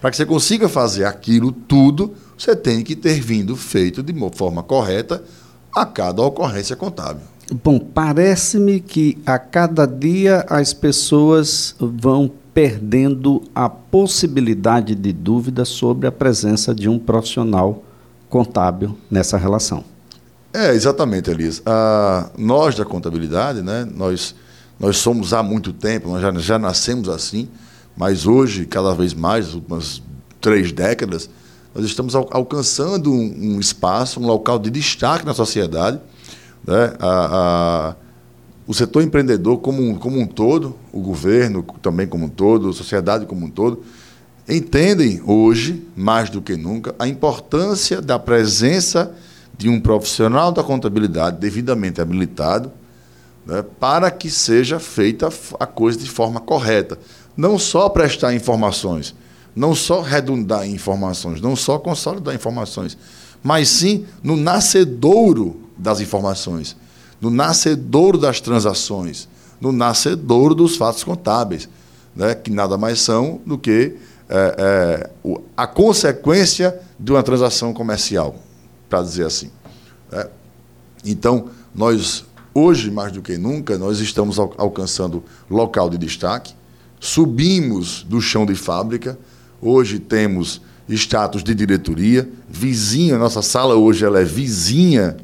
para 0.00 0.10
que 0.10 0.16
você 0.16 0.26
consiga 0.26 0.68
fazer 0.68 1.04
aquilo 1.04 1.50
tudo, 1.50 2.14
você 2.36 2.54
tem 2.54 2.82
que 2.82 2.94
ter 2.94 3.20
vindo 3.20 3.56
feito 3.56 4.02
de 4.02 4.12
uma 4.12 4.30
forma 4.30 4.62
correta 4.62 5.22
a 5.74 5.86
cada 5.86 6.22
ocorrência 6.22 6.76
contábil. 6.76 7.22
Bom, 7.62 7.78
parece-me 7.78 8.80
que 8.80 9.18
a 9.26 9.38
cada 9.38 9.86
dia 9.86 10.44
as 10.48 10.72
pessoas 10.72 11.74
vão 11.78 12.30
perdendo 12.54 13.42
a 13.54 13.68
possibilidade 13.68 14.94
de 14.94 15.12
dúvida 15.12 15.64
sobre 15.64 16.06
a 16.06 16.12
presença 16.12 16.74
de 16.74 16.88
um 16.88 16.98
profissional 16.98 17.82
contábil 18.28 18.96
nessa 19.10 19.36
relação. 19.36 19.84
É, 20.52 20.72
exatamente, 20.72 21.30
Elisa. 21.30 21.62
Ah, 21.66 22.30
nós 22.38 22.76
da 22.76 22.84
contabilidade, 22.84 23.60
né, 23.60 23.86
nós 23.92 24.34
nós 24.84 24.98
somos 24.98 25.32
há 25.32 25.42
muito 25.42 25.72
tempo, 25.72 26.10
nós 26.10 26.20
já, 26.20 26.30
já 26.32 26.58
nascemos 26.58 27.08
assim, 27.08 27.48
mas 27.96 28.26
hoje, 28.26 28.66
cada 28.66 28.92
vez 28.92 29.14
mais, 29.14 29.54
umas 29.54 30.02
três 30.42 30.72
décadas, 30.72 31.30
nós 31.74 31.86
estamos 31.86 32.14
al 32.14 32.28
alcançando 32.30 33.10
um, 33.10 33.54
um, 33.54 33.58
espaço, 33.60 34.20
um 34.20 34.26
local 34.26 34.58
de 34.58 34.68
destaque 34.68 35.24
na 35.24 35.32
sociedade. 35.32 35.98
Né? 36.66 36.92
A, 36.98 37.08
a, 37.08 37.94
o 38.66 38.74
setor 38.74 39.02
empreendedor 39.02 39.56
como, 39.56 39.98
como 39.98 40.20
um 40.20 40.26
todo, 40.26 40.76
o 40.92 41.00
governo 41.00 41.64
também 41.80 42.06
como 42.06 42.26
um 42.26 42.28
todo, 42.28 42.68
a 42.68 42.72
sociedade 42.74 43.24
como 43.24 43.46
um 43.46 43.50
todo, 43.50 43.82
entendem 44.46 45.22
hoje, 45.24 45.82
mais 45.96 46.28
do 46.28 46.42
que 46.42 46.58
nunca, 46.58 46.94
a 46.98 47.08
importância 47.08 48.02
da 48.02 48.18
presença 48.18 49.14
de 49.56 49.70
um 49.70 49.80
profissional 49.80 50.52
da 50.52 50.62
contabilidade 50.62 51.38
devidamente 51.38 52.02
habilitado 52.02 52.70
né, 53.46 53.64
para 53.78 54.10
que 54.10 54.30
seja 54.30 54.78
feita 54.78 55.28
a 55.58 55.66
coisa 55.66 55.98
de 55.98 56.08
forma 56.08 56.40
correta. 56.40 56.98
Não 57.36 57.58
só 57.58 57.88
prestar 57.88 58.34
informações, 58.34 59.14
não 59.54 59.74
só 59.74 60.00
redundar 60.00 60.68
informações, 60.68 61.40
não 61.40 61.54
só 61.54 61.78
consolidar 61.78 62.34
informações, 62.34 62.96
mas 63.42 63.68
sim 63.68 64.06
no 64.22 64.36
nascedouro 64.36 65.60
das 65.76 66.00
informações, 66.00 66.76
no 67.20 67.30
nascedouro 67.30 68.18
das 68.18 68.40
transações, 68.40 69.28
no 69.60 69.72
nascedouro 69.72 70.54
dos 70.54 70.76
fatos 70.76 71.04
contábeis, 71.04 71.68
né, 72.14 72.34
que 72.34 72.50
nada 72.50 72.78
mais 72.78 73.00
são 73.00 73.40
do 73.44 73.58
que 73.58 73.96
é, 74.28 74.54
é, 74.58 75.10
a 75.56 75.66
consequência 75.66 76.80
de 76.98 77.12
uma 77.12 77.22
transação 77.22 77.74
comercial, 77.74 78.36
para 78.88 79.02
dizer 79.02 79.26
assim. 79.26 79.50
Né. 80.10 80.26
Então, 81.04 81.48
nós 81.74 82.24
Hoje, 82.56 82.88
mais 82.88 83.10
do 83.10 83.20
que 83.20 83.36
nunca, 83.36 83.76
nós 83.76 83.98
estamos 83.98 84.38
alcançando 84.38 85.24
local 85.50 85.90
de 85.90 85.98
destaque. 85.98 86.54
subimos 87.00 88.04
do 88.08 88.20
chão 88.20 88.46
de 88.46 88.54
fábrica, 88.54 89.18
hoje 89.60 89.98
temos 89.98 90.62
status 90.88 91.42
de 91.42 91.52
diretoria, 91.52 92.28
vizinha, 92.48 93.18
nossa 93.18 93.42
sala 93.42 93.74
hoje 93.74 94.04
ela 94.04 94.20
é 94.20 94.24
vizinha 94.24 95.16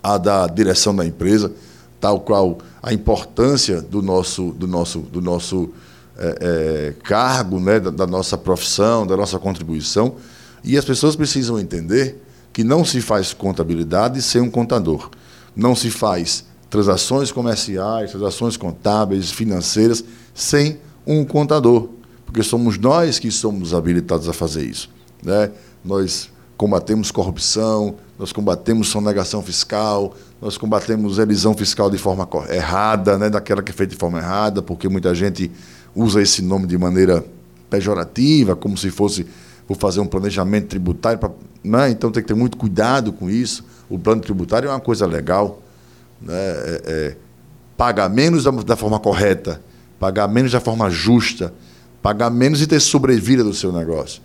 à 0.00 0.16
da 0.16 0.46
direção 0.46 0.94
da 0.94 1.04
empresa, 1.04 1.52
tal 2.00 2.20
qual 2.20 2.58
a 2.80 2.92
importância 2.92 3.82
do 3.82 4.00
nosso, 4.00 4.52
do 4.52 4.68
nosso, 4.68 5.00
do 5.00 5.20
nosso 5.20 5.70
é, 6.16 6.38
é, 6.40 6.94
cargo, 7.02 7.58
né, 7.58 7.80
da, 7.80 7.90
da 7.90 8.06
nossa 8.06 8.38
profissão, 8.38 9.04
da 9.04 9.16
nossa 9.16 9.40
contribuição. 9.40 10.14
E 10.62 10.78
as 10.78 10.84
pessoas 10.84 11.16
precisam 11.16 11.58
entender 11.58 12.22
que 12.52 12.62
não 12.62 12.84
se 12.84 13.00
faz 13.00 13.32
contabilidade 13.32 14.22
sem 14.22 14.40
um 14.40 14.48
contador. 14.48 15.10
Não 15.54 15.74
se 15.74 15.90
faz 15.90 16.44
transações 16.68 17.30
comerciais, 17.30 18.10
transações 18.10 18.56
contábeis, 18.56 19.30
financeiras, 19.30 20.04
sem 20.34 20.78
um 21.06 21.24
contador 21.24 21.88
porque 22.34 22.42
somos 22.42 22.76
nós 22.76 23.20
que 23.20 23.30
somos 23.30 23.72
habilitados 23.72 24.28
a 24.28 24.32
fazer 24.32 24.64
isso. 24.64 24.90
Né? 25.22 25.52
Nós 25.84 26.28
combatemos 26.56 27.12
corrupção, 27.12 27.94
nós 28.18 28.32
combatemos 28.32 28.88
sonegação 28.88 29.40
fiscal, 29.40 30.16
nós 30.42 30.58
combatemos 30.58 31.20
elisão 31.20 31.54
fiscal 31.54 31.88
de 31.88 31.96
forma 31.96 32.28
errada, 32.50 33.16
né? 33.16 33.30
daquela 33.30 33.62
que 33.62 33.70
é 33.70 33.72
feita 33.74 33.92
de 33.92 34.00
forma 34.00 34.18
errada, 34.18 34.60
porque 34.60 34.88
muita 34.88 35.14
gente 35.14 35.48
usa 35.94 36.20
esse 36.20 36.42
nome 36.42 36.66
de 36.66 36.76
maneira 36.76 37.24
pejorativa, 37.70 38.56
como 38.56 38.76
se 38.76 38.90
fosse 38.90 39.24
por 39.64 39.76
fazer 39.76 40.00
um 40.00 40.06
planejamento 40.06 40.66
tributário. 40.66 41.20
Pra, 41.20 41.30
né? 41.62 41.88
Então 41.90 42.10
tem 42.10 42.20
que 42.20 42.26
ter 42.26 42.34
muito 42.34 42.56
cuidado 42.56 43.12
com 43.12 43.30
isso. 43.30 43.64
O 43.88 43.98
plano 43.98 44.20
tributário 44.20 44.68
é 44.68 44.70
uma 44.72 44.80
coisa 44.80 45.06
legal. 45.06 45.62
Né? 46.20 46.34
É, 46.34 46.82
é, 46.86 47.16
pagar 47.76 48.08
menos 48.08 48.44
da, 48.44 48.50
da 48.50 48.76
forma 48.76 48.98
correta, 48.98 49.60
pagar 49.98 50.28
menos 50.28 50.52
da 50.52 50.60
forma 50.60 50.88
justa, 50.90 51.52
pagar 52.02 52.30
menos 52.30 52.60
e 52.62 52.66
ter 52.66 52.80
sobrevida 52.80 53.42
do 53.42 53.54
seu 53.54 53.72
negócio. 53.72 54.22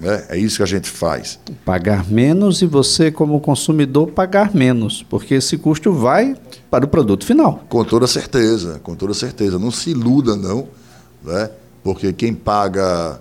É, 0.00 0.36
é 0.36 0.38
isso 0.38 0.56
que 0.56 0.62
a 0.62 0.66
gente 0.66 0.88
faz. 0.88 1.38
Pagar 1.64 2.08
menos 2.08 2.62
e 2.62 2.66
você, 2.66 3.10
como 3.10 3.40
consumidor, 3.40 4.08
pagar 4.08 4.54
menos, 4.54 5.02
porque 5.02 5.34
esse 5.34 5.58
custo 5.58 5.92
vai 5.92 6.36
para 6.70 6.84
o 6.84 6.88
produto 6.88 7.24
final. 7.24 7.64
Com 7.68 7.84
toda 7.84 8.06
certeza, 8.06 8.80
com 8.82 8.94
toda 8.94 9.14
certeza. 9.14 9.58
Não 9.58 9.70
se 9.70 9.90
iluda, 9.90 10.36
não, 10.36 10.66
né? 11.22 11.50
porque 11.84 12.12
quem 12.12 12.34
paga, 12.34 13.20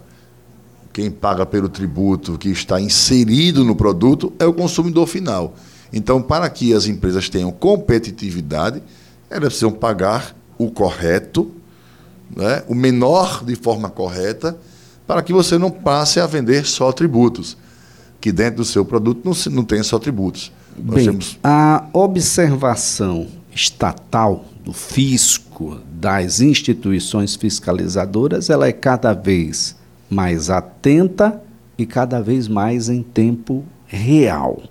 quem 0.93 1.11
paga 1.11 1.45
pelo 1.45 1.69
tributo 1.69 2.37
que 2.37 2.49
está 2.49 2.79
inserido 2.79 3.63
no 3.63 3.75
produto 3.75 4.31
é 4.39 4.45
o 4.45 4.53
consumidor 4.53 5.07
final. 5.07 5.55
Então, 5.93 6.21
para 6.21 6.49
que 6.49 6.73
as 6.73 6.85
empresas 6.85 7.29
tenham 7.29 7.51
competitividade, 7.51 8.81
elas 9.29 9.49
precisam 9.49 9.71
pagar 9.71 10.35
o 10.57 10.71
correto 10.71 11.51
né, 12.35 12.63
o 12.67 12.75
menor 12.75 13.43
de 13.43 13.55
forma 13.55 13.89
correta, 13.89 14.57
para 15.05 15.21
que 15.21 15.33
você 15.33 15.57
não 15.57 15.69
passe 15.69 16.19
a 16.19 16.27
vender 16.27 16.65
só 16.65 16.91
tributos, 16.91 17.57
que 18.19 18.31
dentro 18.31 18.57
do 18.57 18.65
seu 18.65 18.85
produto 18.85 19.21
não, 19.25 19.53
não 19.53 19.63
tem 19.63 19.83
só 19.83 19.99
tributos. 19.99 20.51
Bem, 20.77 21.05
temos... 21.05 21.37
a 21.43 21.85
observação 21.91 23.27
estatal 23.53 24.45
do 24.63 24.71
fisco, 24.71 25.79
das 25.91 26.39
instituições 26.39 27.35
fiscalizadoras, 27.35 28.49
ela 28.49 28.67
é 28.67 28.71
cada 28.71 29.13
vez 29.13 29.75
mais 30.09 30.49
atenta 30.49 31.41
e 31.77 31.85
cada 31.85 32.21
vez 32.21 32.47
mais 32.47 32.89
em 32.89 33.01
tempo 33.01 33.65
real. 33.85 34.61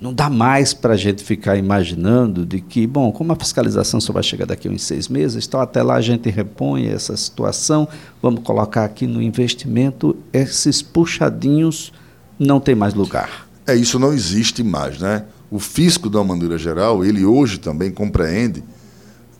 Não 0.00 0.14
dá 0.14 0.30
mais 0.30 0.72
para 0.72 0.94
a 0.94 0.96
gente 0.96 1.24
ficar 1.24 1.56
imaginando 1.56 2.46
de 2.46 2.60
que, 2.60 2.86
bom, 2.86 3.10
como 3.10 3.32
a 3.32 3.36
fiscalização 3.36 4.00
só 4.00 4.12
vai 4.12 4.22
chegar 4.22 4.46
daqui 4.46 4.68
a 4.68 4.70
uns 4.70 4.84
seis 4.84 5.08
meses, 5.08 5.46
então 5.46 5.60
até 5.60 5.82
lá 5.82 5.96
a 5.96 6.00
gente 6.00 6.30
repõe 6.30 6.86
essa 6.86 7.16
situação, 7.16 7.88
vamos 8.22 8.42
colocar 8.44 8.84
aqui 8.84 9.08
no 9.08 9.20
investimento, 9.20 10.16
esses 10.32 10.80
puxadinhos 10.82 11.92
não 12.38 12.60
tem 12.60 12.76
mais 12.76 12.94
lugar. 12.94 13.48
É, 13.66 13.74
isso 13.74 13.98
não 13.98 14.12
existe 14.12 14.62
mais, 14.62 15.00
né? 15.00 15.24
O 15.50 15.58
fisco, 15.58 16.08
de 16.08 16.16
uma 16.16 16.24
maneira 16.24 16.56
geral, 16.56 17.04
ele 17.04 17.24
hoje 17.24 17.58
também 17.58 17.90
compreende 17.90 18.62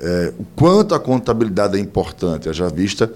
é, 0.00 0.32
o 0.38 0.44
quanto 0.56 0.94
a 0.94 1.00
contabilidade 1.00 1.76
é 1.76 1.80
importante, 1.80 2.52
já 2.52 2.68
vista 2.68 3.12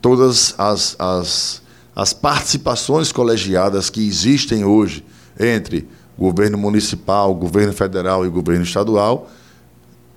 todas 0.00 0.54
as, 0.58 0.96
as, 0.98 1.62
as 1.94 2.12
participações 2.12 3.12
colegiadas 3.12 3.90
que 3.90 4.06
existem 4.06 4.64
hoje 4.64 5.04
entre 5.38 5.86
governo 6.20 6.58
municipal, 6.58 7.34
governo 7.34 7.72
federal 7.72 8.26
e 8.26 8.28
governo 8.28 8.62
estadual, 8.62 9.30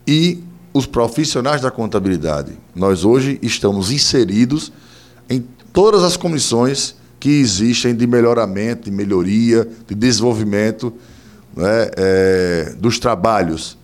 e 0.06 0.44
os 0.74 0.86
profissionais 0.86 1.62
da 1.62 1.72
contabilidade. 1.72 2.52
Nós 2.76 3.06
hoje 3.06 3.40
estamos 3.42 3.90
inseridos 3.90 4.74
em 5.30 5.46
todas 5.72 6.04
as 6.04 6.18
comissões 6.18 6.96
que 7.22 7.30
existem 7.30 7.96
de 7.96 8.06
melhoramento, 8.06 8.90
de 8.90 8.92
melhoria, 8.92 9.66
de 9.88 9.96
desenvolvimento 9.96 10.92
né, 11.56 11.90
é, 11.96 12.76
dos 12.78 13.00
trabalhos 13.00 13.78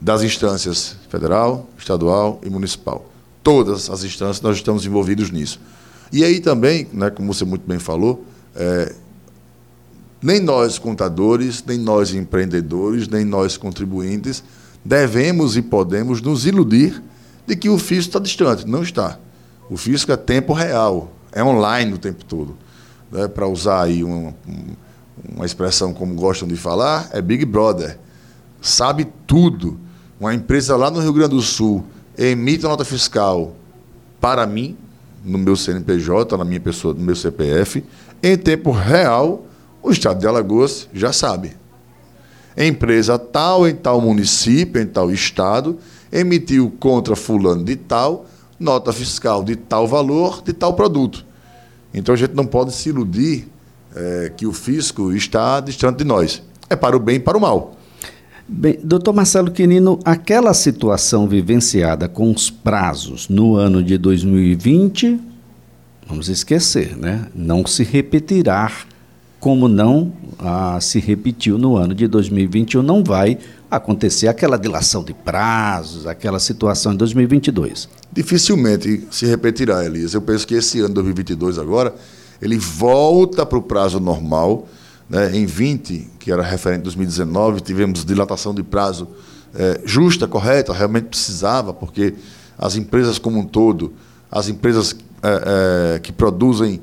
das 0.00 0.22
instâncias 0.22 0.96
federal, 1.08 1.68
estadual 1.76 2.40
e 2.44 2.48
municipal. 2.48 3.10
Todas 3.42 3.90
as 3.90 4.04
instâncias 4.04 4.40
nós 4.40 4.56
estamos 4.56 4.86
envolvidos 4.86 5.32
nisso. 5.32 5.58
E 6.12 6.22
aí 6.22 6.38
também, 6.38 6.86
né, 6.92 7.10
como 7.10 7.34
você 7.34 7.44
muito 7.44 7.66
bem 7.66 7.80
falou, 7.80 8.24
é, 8.54 8.94
nem 10.22 10.40
nós, 10.40 10.78
contadores, 10.78 11.64
nem 11.66 11.78
nós, 11.78 12.12
empreendedores, 12.12 13.08
nem 13.08 13.24
nós, 13.24 13.56
contribuintes, 13.56 14.42
devemos 14.84 15.56
e 15.56 15.62
podemos 15.62 16.20
nos 16.20 16.46
iludir 16.46 17.02
de 17.46 17.56
que 17.56 17.68
o 17.68 17.78
fisco 17.78 18.10
está 18.10 18.18
distante. 18.18 18.66
Não 18.66 18.82
está. 18.82 19.18
O 19.70 19.76
fisco 19.76 20.12
é 20.12 20.16
tempo 20.16 20.52
real, 20.52 21.12
é 21.32 21.42
online 21.42 21.94
o 21.94 21.98
tempo 21.98 22.24
todo. 22.24 22.56
Né? 23.10 23.28
Para 23.28 23.46
usar 23.46 23.82
aí 23.82 24.04
uma, 24.04 24.34
uma 25.34 25.46
expressão 25.46 25.94
como 25.94 26.14
gostam 26.14 26.46
de 26.46 26.56
falar, 26.56 27.08
é 27.12 27.22
Big 27.22 27.44
Brother. 27.44 27.98
Sabe 28.60 29.06
tudo. 29.26 29.78
Uma 30.18 30.34
empresa 30.34 30.76
lá 30.76 30.90
no 30.90 31.00
Rio 31.00 31.12
Grande 31.12 31.34
do 31.34 31.40
Sul 31.40 31.84
emite 32.18 32.66
a 32.66 32.68
nota 32.68 32.84
fiscal 32.84 33.54
para 34.20 34.46
mim, 34.46 34.76
no 35.24 35.38
meu 35.38 35.56
CNPJ, 35.56 36.36
na 36.36 36.44
minha 36.44 36.60
pessoa, 36.60 36.92
no 36.92 37.00
meu 37.00 37.16
CPF, 37.16 37.82
em 38.22 38.36
tempo 38.36 38.70
real 38.70 39.46
o 39.82 39.90
Estado 39.90 40.20
de 40.20 40.26
Alagoas 40.26 40.88
já 40.92 41.12
sabe. 41.12 41.52
Empresa 42.56 43.18
tal 43.18 43.66
em 43.66 43.74
tal 43.74 44.00
município, 44.00 44.80
em 44.80 44.86
tal 44.86 45.10
estado, 45.10 45.78
emitiu 46.12 46.72
contra 46.78 47.14
fulano 47.16 47.64
de 47.64 47.76
tal 47.76 48.26
nota 48.60 48.92
fiscal 48.92 49.42
de 49.42 49.56
tal 49.56 49.88
valor, 49.88 50.42
de 50.42 50.52
tal 50.52 50.74
produto. 50.74 51.24
Então 51.94 52.14
a 52.14 52.18
gente 52.18 52.34
não 52.34 52.44
pode 52.44 52.72
se 52.74 52.90
iludir 52.90 53.48
é, 53.96 54.32
que 54.36 54.46
o 54.46 54.52
fisco 54.52 55.12
está 55.12 55.58
distante 55.60 55.98
de 55.98 56.04
nós. 56.04 56.42
É 56.68 56.76
para 56.76 56.94
o 56.94 57.00
bem 57.00 57.16
e 57.16 57.20
para 57.20 57.38
o 57.38 57.40
mal. 57.40 57.76
Bem, 58.46 58.78
doutor 58.82 59.14
Marcelo 59.14 59.50
Quinino, 59.50 59.98
aquela 60.04 60.52
situação 60.52 61.26
vivenciada 61.26 62.08
com 62.08 62.30
os 62.30 62.50
prazos 62.50 63.28
no 63.28 63.56
ano 63.56 63.82
de 63.82 63.96
2020, 63.96 65.20
vamos 66.06 66.28
esquecer, 66.28 66.96
né? 66.96 67.26
Não 67.34 67.64
se 67.64 67.84
repetirá 67.84 68.70
como 69.40 69.66
não 69.66 70.12
ah, 70.38 70.78
se 70.80 71.00
repetiu 71.00 71.56
no 71.56 71.76
ano 71.76 71.94
de 71.94 72.06
2021, 72.06 72.82
não 72.82 73.02
vai 73.02 73.38
acontecer 73.70 74.28
aquela 74.28 74.58
dilação 74.58 75.02
de 75.02 75.14
prazos, 75.14 76.06
aquela 76.06 76.38
situação 76.38 76.92
em 76.92 76.96
2022. 76.96 77.88
Dificilmente 78.12 79.06
se 79.10 79.24
repetirá, 79.24 79.84
Elias. 79.84 80.12
Eu 80.12 80.20
penso 80.20 80.46
que 80.46 80.54
esse 80.54 80.80
ano 80.80 80.94
2022 80.94 81.58
agora, 81.58 81.94
ele 82.42 82.58
volta 82.58 83.46
para 83.46 83.58
o 83.58 83.62
prazo 83.62 83.98
normal. 83.98 84.68
Né? 85.08 85.34
Em 85.36 85.46
20, 85.46 86.08
que 86.18 86.30
era 86.30 86.42
referente 86.42 86.80
a 86.80 86.84
2019, 86.84 87.62
tivemos 87.62 88.04
dilatação 88.04 88.54
de 88.54 88.62
prazo 88.62 89.08
é, 89.54 89.80
justa, 89.84 90.28
correta, 90.28 90.72
realmente 90.72 91.06
precisava, 91.06 91.72
porque 91.72 92.14
as 92.58 92.76
empresas 92.76 93.18
como 93.18 93.40
um 93.40 93.44
todo, 93.44 93.92
as 94.30 94.48
empresas 94.48 94.94
é, 95.22 95.94
é, 95.96 95.98
que 95.98 96.12
produzem 96.12 96.80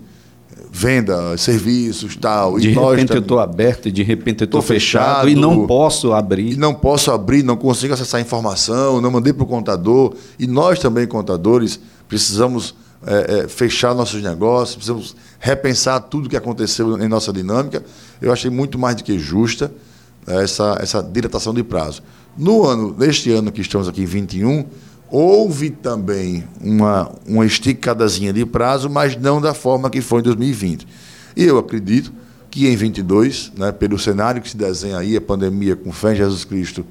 venda, 0.77 1.35
serviços, 1.37 2.15
tal. 2.15 2.59
De 2.59 2.69
repente 2.69 3.13
eu 3.13 3.19
estou 3.19 3.39
aberto, 3.39 3.91
de 3.91 4.03
repente 4.03 4.41
eu 4.41 4.45
estou 4.45 4.61
fechado, 4.61 5.27
fechado, 5.27 5.29
e 5.29 5.35
não 5.35 5.65
posso 5.65 6.13
abrir. 6.13 6.53
E 6.53 6.55
não 6.55 6.73
posso 6.73 7.11
abrir, 7.11 7.41
não 7.41 7.57
consigo 7.57 7.95
acessar 7.95 8.19
a 8.19 8.21
informação, 8.21 9.01
não 9.01 9.09
mandei 9.09 9.33
para 9.33 9.43
o 9.43 9.47
contador. 9.47 10.13
E 10.37 10.45
nós 10.45 10.77
também, 10.77 11.07
contadores, 11.07 11.79
precisamos 12.07 12.75
é, 13.05 13.39
é, 13.39 13.47
fechar 13.47 13.95
nossos 13.95 14.21
negócios, 14.21 14.75
precisamos 14.75 15.15
repensar 15.39 15.99
tudo 16.01 16.27
o 16.27 16.29
que 16.29 16.37
aconteceu 16.37 17.01
em 17.01 17.07
nossa 17.07 17.33
dinâmica. 17.33 17.83
Eu 18.21 18.31
achei 18.31 18.51
muito 18.51 18.77
mais 18.77 18.95
do 18.95 19.03
que 19.03 19.17
justa 19.17 19.71
é, 20.27 20.43
essa, 20.43 20.77
essa 20.79 21.01
dilatação 21.01 21.55
de 21.55 21.63
prazo. 21.63 22.03
No 22.37 22.65
ano, 22.65 22.95
neste 22.95 23.31
ano 23.31 23.51
que 23.51 23.61
estamos 23.61 23.87
aqui, 23.87 24.05
21, 24.05 24.63
Houve 25.09 25.69
também 25.69 26.43
uma, 26.61 27.11
uma 27.25 27.45
esticadazinha 27.45 28.33
de 28.33 28.45
prazo, 28.45 28.89
mas 28.89 29.15
não 29.15 29.39
da 29.39 29.53
forma 29.53 29.89
que 29.89 30.01
foi 30.01 30.19
em 30.19 30.23
2020. 30.23 30.87
E 31.35 31.43
eu 31.43 31.57
acredito 31.57 32.11
que 32.49 32.67
em 32.67 32.75
22, 32.75 33.53
né, 33.57 33.71
pelo 33.71 33.97
cenário 33.97 34.41
que 34.41 34.49
se 34.49 34.57
desenha 34.57 34.97
aí, 34.97 35.15
a 35.15 35.21
pandemia 35.21 35.75
com 35.75 35.91
fé 35.91 36.13
em 36.13 36.17
Jesus 36.17 36.43
Cristo 36.43 36.85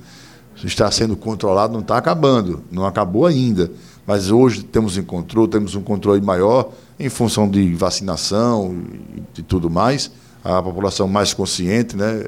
está 0.64 0.90
sendo 0.90 1.16
controlado, 1.16 1.72
não 1.72 1.80
está 1.80 1.98
acabando, 1.98 2.62
não 2.70 2.86
acabou 2.86 3.26
ainda. 3.26 3.70
mas 4.06 4.30
hoje 4.30 4.62
temos 4.62 4.96
um 4.96 5.02
controle, 5.02 5.50
temos 5.50 5.74
um 5.74 5.82
controle 5.82 6.20
maior 6.20 6.70
em 6.98 7.08
função 7.08 7.48
de 7.48 7.74
vacinação 7.74 8.74
e, 9.36 9.40
e 9.40 9.42
tudo 9.42 9.68
mais, 9.68 10.10
a 10.42 10.62
população 10.62 11.08
mais 11.08 11.34
consciente, 11.34 11.96
né? 11.96 12.24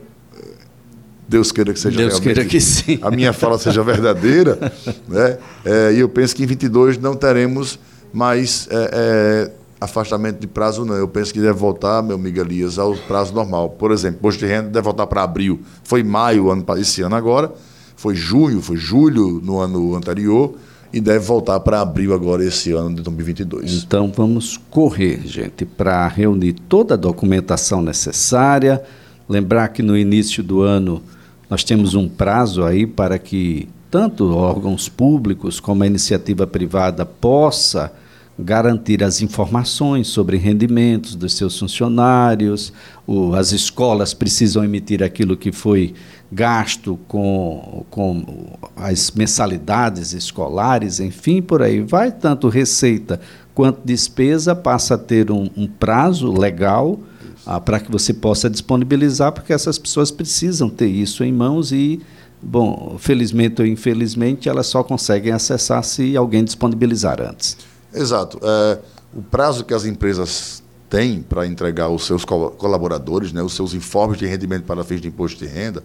Deus 1.28 1.52
queira 1.52 1.74
que 1.74 1.78
seja 1.78 1.98
Deus 1.98 2.18
queira 2.18 2.42
que 2.44 2.58
sim. 2.58 2.98
a 3.02 3.10
minha 3.10 3.34
fala 3.34 3.58
seja 3.58 3.82
verdadeira, 3.84 4.58
né? 5.06 5.38
É, 5.64 5.92
e 5.92 6.00
eu 6.00 6.08
penso 6.08 6.34
que 6.34 6.42
em 6.42 6.46
22 6.46 6.96
não 6.96 7.14
teremos 7.14 7.78
mais 8.12 8.66
é, 8.70 8.90
é, 8.92 9.52
afastamento 9.78 10.40
de 10.40 10.46
prazo, 10.46 10.86
não. 10.86 10.94
Eu 10.94 11.06
penso 11.06 11.32
que 11.32 11.40
deve 11.40 11.58
voltar, 11.58 12.02
meu 12.02 12.16
amigo 12.16 12.40
Elias, 12.40 12.78
ao 12.78 12.94
prazo 12.96 13.34
normal. 13.34 13.70
Por 13.70 13.92
exemplo, 13.92 14.20
posto 14.20 14.38
de 14.40 14.46
renda 14.46 14.70
deve 14.70 14.84
voltar 14.84 15.06
para 15.06 15.22
abril. 15.22 15.60
Foi 15.84 16.02
maio 16.02 16.50
ano, 16.50 16.64
esse 16.78 17.02
ano 17.02 17.14
agora, 17.14 17.52
foi 17.94 18.14
junho, 18.14 18.62
foi 18.62 18.78
julho 18.78 19.40
no 19.44 19.60
ano 19.60 19.94
anterior 19.94 20.54
e 20.90 21.00
deve 21.00 21.18
voltar 21.26 21.60
para 21.60 21.82
abril 21.82 22.14
agora 22.14 22.42
esse 22.42 22.72
ano 22.72 22.94
de 22.94 23.02
2022. 23.02 23.84
Então 23.84 24.10
vamos 24.14 24.58
correr, 24.70 25.20
gente, 25.26 25.66
para 25.66 26.08
reunir 26.08 26.54
toda 26.54 26.94
a 26.94 26.96
documentação 26.96 27.82
necessária. 27.82 28.82
Lembrar 29.28 29.68
que 29.68 29.82
no 29.82 29.94
início 29.94 30.42
do 30.42 30.62
ano 30.62 31.02
nós 31.48 31.64
temos 31.64 31.94
um 31.94 32.08
prazo 32.08 32.64
aí 32.64 32.86
para 32.86 33.18
que 33.18 33.68
tanto 33.90 34.34
órgãos 34.34 34.88
públicos 34.88 35.58
como 35.60 35.82
a 35.82 35.86
iniciativa 35.86 36.46
privada 36.46 37.06
possa 37.06 37.92
garantir 38.38 39.02
as 39.02 39.20
informações 39.20 40.06
sobre 40.06 40.36
rendimentos 40.36 41.16
dos 41.16 41.34
seus 41.34 41.58
funcionários, 41.58 42.72
o, 43.04 43.34
as 43.34 43.50
escolas 43.50 44.14
precisam 44.14 44.62
emitir 44.62 45.02
aquilo 45.02 45.36
que 45.36 45.50
foi 45.50 45.94
gasto 46.30 46.98
com, 47.08 47.84
com 47.90 48.56
as 48.76 49.10
mensalidades 49.10 50.12
escolares, 50.12 51.00
enfim, 51.00 51.42
por 51.42 51.62
aí 51.62 51.80
vai, 51.80 52.12
tanto 52.12 52.48
receita 52.48 53.20
quanto 53.54 53.80
despesa 53.84 54.54
passa 54.54 54.94
a 54.94 54.98
ter 54.98 55.32
um, 55.32 55.50
um 55.56 55.66
prazo 55.66 56.30
legal 56.30 57.00
ah, 57.48 57.58
para 57.58 57.80
que 57.80 57.90
você 57.90 58.12
possa 58.12 58.50
disponibilizar, 58.50 59.32
porque 59.32 59.54
essas 59.54 59.78
pessoas 59.78 60.10
precisam 60.10 60.68
ter 60.68 60.86
isso 60.86 61.24
em 61.24 61.32
mãos 61.32 61.72
e, 61.72 61.98
bom, 62.42 62.96
felizmente 62.98 63.62
ou 63.62 63.66
infelizmente, 63.66 64.50
elas 64.50 64.66
só 64.66 64.84
conseguem 64.84 65.32
acessar 65.32 65.82
se 65.82 66.14
alguém 66.14 66.44
disponibilizar 66.44 67.22
antes. 67.22 67.56
Exato. 67.92 68.38
É, 68.42 68.78
o 69.14 69.22
prazo 69.22 69.64
que 69.64 69.72
as 69.72 69.86
empresas 69.86 70.62
têm 70.90 71.22
para 71.22 71.46
entregar 71.46 71.88
os 71.88 72.04
seus 72.04 72.22
colaboradores, 72.22 73.32
né, 73.32 73.42
os 73.42 73.54
seus 73.54 73.72
informes 73.72 74.18
de 74.18 74.26
rendimento 74.26 74.64
para 74.64 74.84
fins 74.84 75.00
de 75.00 75.08
imposto 75.08 75.42
de 75.42 75.50
renda, 75.50 75.82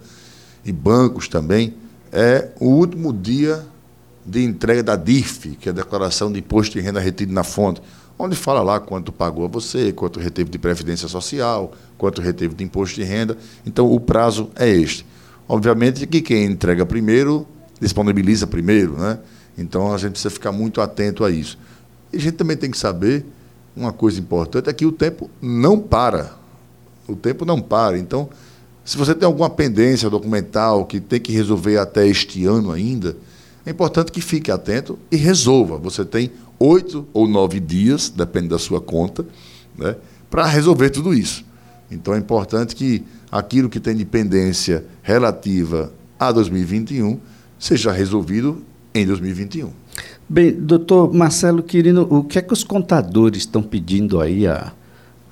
e 0.66 0.70
bancos 0.70 1.28
também, 1.28 1.72
é 2.12 2.50
o 2.60 2.66
último 2.66 3.10
dia 3.10 3.64
de 4.24 4.42
entrega 4.42 4.82
da 4.82 4.96
DIRF, 4.96 5.56
que 5.60 5.68
é 5.68 5.72
a 5.72 5.74
Declaração 5.74 6.32
de 6.32 6.38
Imposto 6.38 6.72
de 6.74 6.80
Renda 6.80 7.00
Retido 7.00 7.32
na 7.32 7.44
Fonte, 7.44 7.82
onde 8.18 8.36
fala 8.36 8.62
lá 8.62 8.80
quanto 8.80 9.12
pagou 9.12 9.44
a 9.44 9.48
você, 9.48 9.92
quanto 9.92 10.20
reteve 10.20 10.50
de 10.50 10.58
previdência 10.58 11.08
social, 11.08 11.72
quanto 11.98 12.22
reteve 12.22 12.54
de 12.54 12.64
imposto 12.64 12.94
de 12.96 13.04
renda. 13.04 13.36
Então, 13.66 13.90
o 13.90 13.98
prazo 13.98 14.50
é 14.54 14.68
este. 14.68 15.04
Obviamente 15.48 16.06
que 16.06 16.22
quem 16.22 16.44
entrega 16.44 16.86
primeiro, 16.86 17.46
disponibiliza 17.80 18.46
primeiro, 18.46 18.96
né? 18.96 19.18
Então, 19.58 19.92
a 19.92 19.98
gente 19.98 20.12
precisa 20.12 20.30
ficar 20.30 20.52
muito 20.52 20.80
atento 20.80 21.24
a 21.24 21.30
isso. 21.30 21.58
E 22.12 22.16
a 22.16 22.20
gente 22.20 22.34
também 22.34 22.56
tem 22.56 22.70
que 22.70 22.78
saber 22.78 23.24
uma 23.76 23.92
coisa 23.92 24.20
importante, 24.20 24.70
é 24.70 24.72
que 24.72 24.86
o 24.86 24.92
tempo 24.92 25.28
não 25.42 25.78
para. 25.78 26.32
O 27.08 27.16
tempo 27.16 27.44
não 27.44 27.60
para. 27.60 27.98
Então, 27.98 28.28
se 28.84 28.96
você 28.96 29.14
tem 29.14 29.26
alguma 29.26 29.50
pendência 29.50 30.08
documental 30.08 30.84
que 30.86 31.00
tem 31.00 31.20
que 31.20 31.32
resolver 31.32 31.78
até 31.78 32.06
este 32.06 32.44
ano 32.44 32.70
ainda, 32.70 33.16
é 33.66 33.70
importante 33.70 34.12
que 34.12 34.20
fique 34.20 34.50
atento 34.50 34.98
e 35.10 35.16
resolva. 35.16 35.78
Você 35.78 36.04
tem 36.04 36.30
oito 36.58 37.06
ou 37.12 37.26
nove 37.26 37.60
dias, 37.60 38.08
depende 38.08 38.48
da 38.48 38.58
sua 38.58 38.80
conta, 38.80 39.24
né, 39.76 39.96
para 40.30 40.46
resolver 40.46 40.90
tudo 40.90 41.14
isso. 41.14 41.44
Então 41.90 42.14
é 42.14 42.18
importante 42.18 42.74
que 42.74 43.04
aquilo 43.30 43.68
que 43.68 43.80
tem 43.80 43.96
de 43.96 44.04
pendência 44.04 44.84
relativa 45.02 45.92
a 46.18 46.30
2021 46.32 47.18
seja 47.58 47.92
resolvido 47.92 48.62
em 48.94 49.06
2021. 49.06 49.70
Bem, 50.28 50.52
doutor 50.52 51.12
Marcelo 51.12 51.62
Quirino, 51.62 52.06
o 52.10 52.24
que 52.24 52.38
é 52.38 52.42
que 52.42 52.52
os 52.52 52.64
contadores 52.64 53.40
estão 53.40 53.62
pedindo 53.62 54.20
aí 54.20 54.46
a 54.46 54.72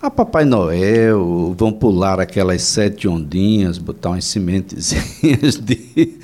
a 0.02 0.10
Papai 0.10 0.44
Noel, 0.44 1.54
vão 1.56 1.70
pular 1.70 2.18
aquelas 2.18 2.62
sete 2.62 3.06
ondinhas, 3.06 3.78
botar 3.78 4.10
umas 4.10 4.24
sementezinhas 4.24 5.60
de, 5.62 6.18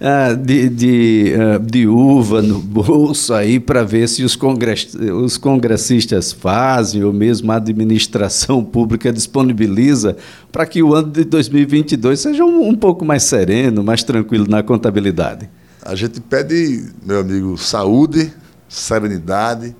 ah, 0.00 0.34
de, 0.34 0.68
de, 0.68 1.34
ah, 1.34 1.58
de, 1.58 1.86
uva 1.86 2.42
no 2.42 2.58
bolso 2.58 3.32
aí 3.32 3.58
para 3.58 3.82
ver 3.82 4.08
se 4.08 4.22
os, 4.22 4.36
congress, 4.36 4.96
os 4.96 5.38
congressistas 5.38 6.32
fazem, 6.32 7.02
ou 7.02 7.12
mesmo 7.12 7.50
a 7.52 7.56
administração 7.56 8.62
pública 8.64 9.12
disponibiliza 9.12 10.16
para 10.52 10.66
que 10.66 10.82
o 10.82 10.94
ano 10.94 11.10
de 11.10 11.24
2022 11.24 12.20
seja 12.20 12.44
um, 12.44 12.68
um 12.68 12.74
pouco 12.74 13.04
mais 13.04 13.22
sereno, 13.22 13.82
mais 13.82 14.02
tranquilo 14.02 14.46
na 14.48 14.62
contabilidade. 14.62 15.48
A 15.82 15.94
gente 15.94 16.20
pede, 16.20 16.84
meu 17.04 17.20
amigo, 17.20 17.56
saúde, 17.56 18.32
serenidade, 18.68 19.74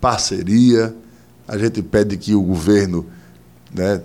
parceria 0.00 0.94
a 1.48 1.56
gente 1.56 1.80
pede 1.82 2.16
que 2.16 2.34
o 2.34 2.42
governo, 2.42 3.06
né, 3.72 4.00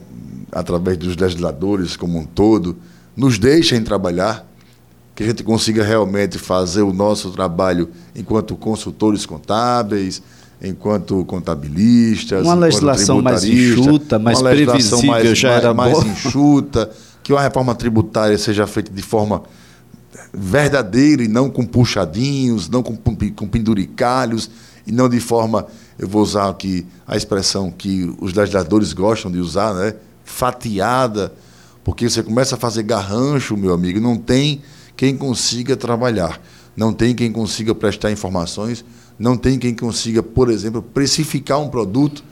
através 0.51 0.97
dos 0.97 1.15
legisladores 1.15 1.95
como 1.95 2.19
um 2.19 2.25
todo, 2.25 2.77
nos 3.15 3.39
deixem 3.39 3.83
trabalhar, 3.83 4.47
que 5.21 5.27
a 5.27 5.29
gente 5.29 5.43
consiga 5.43 5.83
realmente 5.83 6.37
fazer 6.37 6.81
o 6.81 6.91
nosso 6.91 7.31
trabalho 7.31 7.89
enquanto 8.15 8.55
consultores 8.55 9.25
contábeis, 9.25 10.21
enquanto 10.61 11.23
contabilistas, 11.25 12.43
uma 12.43 12.55
legislação 12.55 13.21
mais 13.21 13.43
enxuta, 13.43 14.19
mais 14.19 14.41
previsível 14.41 15.03
mais, 15.03 15.37
já 15.37 15.49
mais, 15.49 15.63
era 15.63 15.73
mais 15.73 15.97
enxuta, 16.03 16.89
que 17.23 17.31
uma 17.31 17.41
reforma 17.41 17.73
tributária 17.75 18.37
seja 18.37 18.65
feita 18.67 18.91
de 18.91 19.01
forma 19.01 19.43
verdadeira 20.33 21.23
e 21.23 21.27
não 21.27 21.49
com 21.49 21.65
puxadinhos, 21.65 22.69
não 22.69 22.81
com, 22.81 22.95
com 22.95 23.47
penduricalhos 23.47 24.49
e 24.85 24.91
não 24.91 25.07
de 25.07 25.19
forma 25.19 25.65
eu 25.99 26.07
vou 26.07 26.21
usar 26.21 26.49
aqui 26.49 26.85
a 27.07 27.15
expressão 27.15 27.69
que 27.69 28.13
os 28.19 28.33
legisladores 28.33 28.91
gostam 28.93 29.31
de 29.31 29.39
usar, 29.39 29.73
né? 29.73 29.93
fatiada, 30.23 31.33
porque 31.83 32.09
você 32.09 32.23
começa 32.23 32.55
a 32.55 32.57
fazer 32.57 32.83
garrancho, 32.83 33.57
meu 33.57 33.73
amigo, 33.73 33.99
não 33.99 34.15
tem 34.17 34.61
quem 34.95 35.17
consiga 35.17 35.75
trabalhar, 35.75 36.41
não 36.75 36.93
tem 36.93 37.15
quem 37.15 37.31
consiga 37.31 37.73
prestar 37.73 38.11
informações, 38.11 38.83
não 39.17 39.37
tem 39.37 39.59
quem 39.59 39.75
consiga, 39.75 40.23
por 40.23 40.49
exemplo, 40.49 40.81
precificar 40.81 41.59
um 41.59 41.69
produto, 41.69 42.23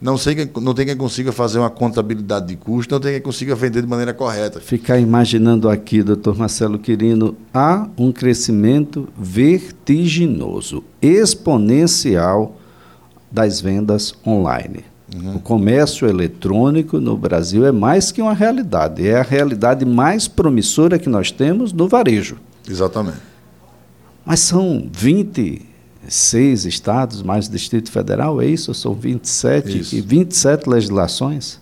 não, 0.00 0.16
sei 0.16 0.48
não 0.60 0.72
tem 0.72 0.86
quem 0.86 0.96
consiga 0.96 1.32
fazer 1.32 1.58
uma 1.58 1.70
contabilidade 1.70 2.46
de 2.46 2.56
custo, 2.56 2.94
não 2.94 3.00
tem 3.00 3.12
quem 3.14 3.20
consiga 3.20 3.54
vender 3.54 3.82
de 3.82 3.88
maneira 3.88 4.14
correta. 4.14 4.60
Ficar 4.60 4.98
imaginando 4.98 5.68
aqui, 5.68 6.02
doutor 6.02 6.36
Marcelo 6.38 6.78
Quirino, 6.78 7.36
há 7.52 7.88
um 7.98 8.12
crescimento 8.12 9.08
vertiginoso, 9.18 10.84
exponencial 11.02 12.56
das 13.30 13.60
vendas 13.60 14.14
online. 14.26 14.84
Uhum. 15.14 15.36
O 15.36 15.40
comércio 15.40 16.06
eletrônico 16.06 17.00
no 17.00 17.16
Brasil 17.16 17.64
é 17.64 17.72
mais 17.72 18.12
que 18.12 18.20
uma 18.20 18.34
realidade, 18.34 19.06
é 19.06 19.16
a 19.18 19.22
realidade 19.22 19.84
mais 19.84 20.28
promissora 20.28 20.98
que 20.98 21.08
nós 21.08 21.30
temos 21.30 21.72
no 21.72 21.88
varejo. 21.88 22.36
Exatamente. 22.68 23.16
Mas 24.24 24.40
são 24.40 24.86
26 24.92 26.66
estados, 26.66 27.22
mais 27.22 27.46
o 27.46 27.50
Distrito 27.50 27.90
Federal, 27.90 28.42
é 28.42 28.46
isso? 28.46 28.74
São 28.74 28.92
27 28.92 29.78
isso. 29.78 29.96
e 29.96 30.02
27 30.02 30.68
legislações? 30.68 31.58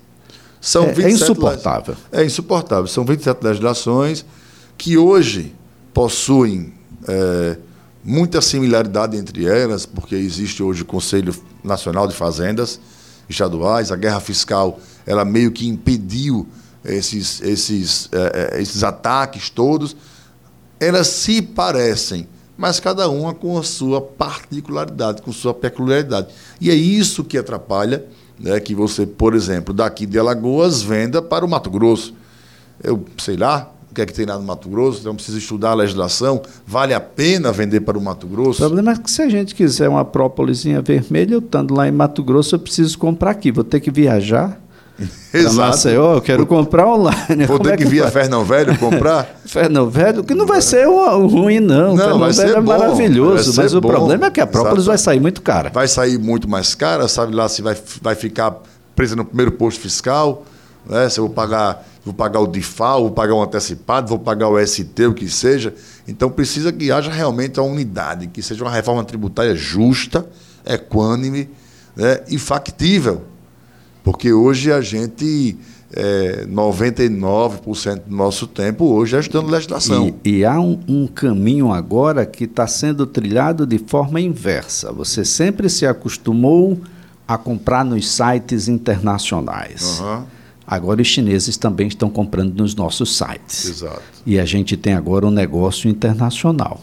São 0.61 0.83
é, 0.87 1.03
é 1.03 1.11
insuportável. 1.11 1.95
É 2.11 2.25
insuportável. 2.25 2.89
São 2.89 3.05
27 3.05 3.45
legislações 3.45 4.27
que 4.77 4.99
hoje 4.99 5.55
possuem 5.95 6.73
é, 7.07 7.57
muita 8.03 8.41
similaridade 8.41 9.17
entre 9.17 9.47
elas, 9.47 9.87
porque 9.87 10.17
existe 10.17 10.61
hoje 10.65 10.83
o 10.83 10.85
Conselho 10.85 11.33
Nacional 11.63 12.09
de 12.09 12.15
Fazendas 12.17 12.81
Estaduais, 13.29 13.91
a 13.91 13.97
guerra 13.97 14.21
fiscal, 14.21 14.79
ela 15.07 15.25
meio 15.25 15.51
que 15.51 15.67
impediu 15.67 16.47
esses, 16.85 17.41
esses, 17.43 18.09
é, 18.12 18.61
esses 18.61 18.83
ataques 18.85 19.51
todos. 19.51 19.97
Elas 20.79 21.09
se 21.09 21.43
parecem, 21.43 22.29
mas 22.57 22.79
cada 22.81 23.09
uma 23.09 23.35
com 23.35 23.59
a 23.59 23.62
sua 23.62 24.01
particularidade, 24.01 25.23
com 25.23 25.33
sua 25.33 25.55
peculiaridade. 25.55 26.29
E 26.61 26.71
é 26.71 26.75
isso 26.75 27.25
que 27.25 27.37
atrapalha 27.39 28.05
né, 28.39 28.61
que 28.61 28.75
você, 28.75 29.07
por 29.07 29.35
exemplo, 29.35 29.73
daqui 29.75 30.07
de 30.07 30.19
Alagoas 30.19 30.83
venda 30.83 31.23
para 31.23 31.45
o 31.45 31.49
Mato 31.49 31.71
Grosso. 31.71 32.15
Eu 32.83 33.05
sei 33.19 33.37
lá, 33.37 33.73
que 33.97 34.03
é 34.03 34.07
que 34.07 34.13
tem 34.13 34.27
lá 34.27 34.39
no 34.39 34.45
Mato 34.45 34.69
Grosso, 34.69 35.01
então 35.01 35.15
precisa 35.15 35.39
estudar 35.39 35.71
a 35.71 35.75
legislação, 35.75 36.41
vale 36.67 36.95
a 36.95 37.01
pena 37.01 37.51
vender 37.51 37.81
para 37.81 37.99
o 37.99 38.01
Mato 38.01 38.27
Grosso? 38.27 38.63
O 38.63 38.67
problema 38.67 38.93
é 38.93 38.97
que 38.97 39.11
se 39.11 39.23
a 39.23 39.29
gente 39.29 39.55
quiser 39.55 39.89
uma 39.89 40.05
própolizinha 40.05 40.81
vermelha, 40.81 41.35
eu 41.35 41.39
estando 41.41 41.75
lá 41.75 41.89
em 41.89 41.93
Mato 41.93 42.23
Grosso, 42.23 42.55
eu 42.55 42.59
preciso 42.59 42.99
comprar 42.99 43.31
aqui, 43.31 43.51
vou 43.51 43.65
ter 43.65 43.81
que 43.81 43.91
viajar 43.91 44.61
Exato. 45.33 45.57
Maceió, 45.57 46.15
eu 46.15 46.23
quero 46.23 46.47
vou, 46.47 46.47
comprar 46.47 46.87
online. 46.87 47.47
Vou 47.47 47.59
Como 47.59 47.69
ter 47.69 47.75
é 47.75 47.77
que, 47.77 47.85
que 47.85 47.91
vir 47.91 48.03
a 48.03 48.11
Fernão 48.11 48.45
Velho 48.45 48.77
comprar? 48.79 49.41
Fernão 49.45 49.91
Velho, 49.91 50.25
que 50.25 50.35
não 50.35 50.47
vai 50.47 50.63
ser 50.63 50.87
ruim, 50.87 51.61
não. 51.61 51.95
não 51.95 51.97
Fernão 51.97 52.19
vai 52.19 52.33
Velho 52.33 52.49
ser 52.49 52.57
é 52.57 52.61
bom, 52.61 52.79
maravilhoso, 52.79 53.55
mas 53.57 53.73
bom. 53.73 53.79
o 53.79 53.83
problema 53.83 54.27
é 54.27 54.31
que 54.31 54.41
a 54.41 54.47
própolis 54.47 54.85
Exato. 54.85 54.89
vai 54.89 54.99
sair 54.99 55.21
muito 55.21 55.43
cara. 55.43 55.71
Vai 55.71 55.89
sair 55.89 56.19
muito 56.19 56.49
mais 56.49 56.75
cara, 56.75 57.07
sabe 57.09 57.35
lá 57.35 57.49
se 57.49 57.61
vai, 57.63 57.77
vai 58.01 58.15
ficar 58.15 58.57
presa 58.95 59.15
no 59.15 59.25
primeiro 59.25 59.53
posto 59.53 59.81
fiscal, 59.81 60.45
né? 60.89 61.09
se 61.09 61.21
eu 61.21 61.27
vou 61.27 61.35
pagar, 61.35 61.87
vou 62.07 62.14
pagar 62.14 62.40
o 62.40 62.47
DIFAL, 62.47 63.03
vou 63.03 63.11
pagar 63.11 63.35
um 63.35 63.42
antecipado, 63.42 64.09
vou 64.09 64.19
pagar 64.19 64.49
o 64.49 64.66
ST, 64.66 65.07
o 65.07 65.12
que 65.12 65.29
seja. 65.29 65.75
Então 66.09 66.31
precisa 66.31 66.73
que 66.73 66.90
haja 66.90 67.11
realmente 67.11 67.61
uma 67.61 67.69
unidade, 67.69 68.29
que 68.29 68.40
seja 68.40 68.64
uma 68.64 68.71
reforma 68.71 69.05
tributária 69.05 69.55
justa, 69.55 70.27
equânime 70.64 71.51
né? 71.95 72.23
e 72.29 72.38
factível 72.38 73.23
porque 74.07 74.33
hoje 74.33 74.71
a 74.71 74.81
gente, 74.81 75.59
é, 75.92 76.47
99% 76.49 78.03
do 78.07 78.14
nosso 78.14 78.47
tempo, 78.47 78.85
hoje 78.85 79.16
é 79.16 79.19
estudando 79.19 79.51
legislação. 79.51 80.14
E, 80.25 80.37
e 80.37 80.45
há 80.45 80.61
um, 80.61 80.79
um, 80.87 81.09
caminho 81.09 81.73
agora 81.73 82.25
que 82.25 82.45
está 82.45 82.69
sendo 82.69 83.05
trilhado 83.05 83.66
de 83.66 83.79
forma 83.79 84.21
inversa. 84.21 84.92
Você 84.92 85.25
sempre 85.25 85.69
se 85.69 85.85
acostumou 85.85 86.81
a 87.27 87.37
comprar 87.37 87.85
nos 87.85 88.09
sites 88.09 88.69
internacionais. 88.69 89.99
Uhum. 89.99 90.23
Agora 90.66 91.00
os 91.00 91.07
chineses 91.07 91.57
também 91.57 91.87
estão 91.87 92.11
comprando 92.11 92.55
nos 92.55 92.74
nossos 92.74 93.16
sites. 93.16 93.66
Exato. 93.66 94.02
E 94.24 94.38
a 94.38 94.44
gente 94.44 94.76
tem 94.76 94.94
agora 94.94 95.26
um 95.26 95.31
negócio 95.31 95.88
internacional. 95.88 96.81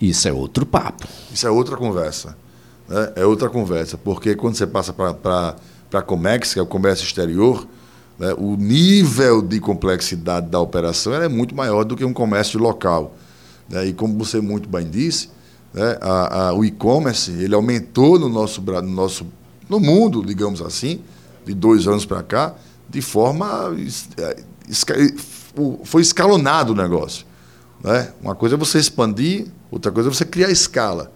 Isso 0.00 0.28
é 0.28 0.32
outro 0.32 0.66
papo. 0.66 1.08
Isso 1.32 1.46
é 1.46 1.50
outra 1.50 1.76
conversa. 1.76 2.36
Né? 2.88 3.12
É 3.16 3.24
outra 3.24 3.48
conversa. 3.48 3.96
Porque 3.96 4.34
quando 4.34 4.56
você 4.56 4.66
passa 4.66 4.92
para 4.92 5.56
a 5.92 6.02
Comex, 6.02 6.52
que 6.52 6.58
é 6.58 6.62
o 6.62 6.66
comércio 6.66 7.04
exterior, 7.04 7.66
né, 8.18 8.34
o 8.36 8.56
nível 8.56 9.40
de 9.40 9.58
complexidade 9.58 10.48
da 10.48 10.60
operação 10.60 11.14
é 11.14 11.28
muito 11.28 11.54
maior 11.54 11.84
do 11.84 11.96
que 11.96 12.04
um 12.04 12.12
comércio 12.12 12.60
local. 12.60 13.16
Né? 13.68 13.86
E 13.86 13.92
como 13.92 14.18
você 14.18 14.40
muito 14.40 14.68
bem 14.68 14.88
disse, 14.88 15.30
né, 15.72 15.96
a, 16.00 16.48
a, 16.48 16.54
o 16.54 16.64
e-commerce 16.64 17.30
ele 17.32 17.54
aumentou 17.54 18.18
no 18.18 18.28
nosso, 18.28 18.60
no 18.60 18.82
nosso 18.82 19.26
no 19.68 19.80
mundo, 19.80 20.22
digamos 20.24 20.60
assim, 20.60 21.00
de 21.44 21.54
dois 21.54 21.86
anos 21.86 22.04
para 22.04 22.22
cá, 22.22 22.54
de 22.94 23.02
forma 23.02 23.74
é, 24.16 24.36
foi 25.82 26.00
escalonado 26.00 26.72
o 26.72 26.76
negócio. 26.76 27.26
Né? 27.82 28.12
Uma 28.22 28.36
coisa 28.36 28.54
é 28.54 28.58
você 28.58 28.78
expandir, 28.78 29.48
outra 29.68 29.90
coisa 29.90 30.08
é 30.08 30.12
você 30.12 30.24
criar 30.24 30.48
escala. 30.48 31.12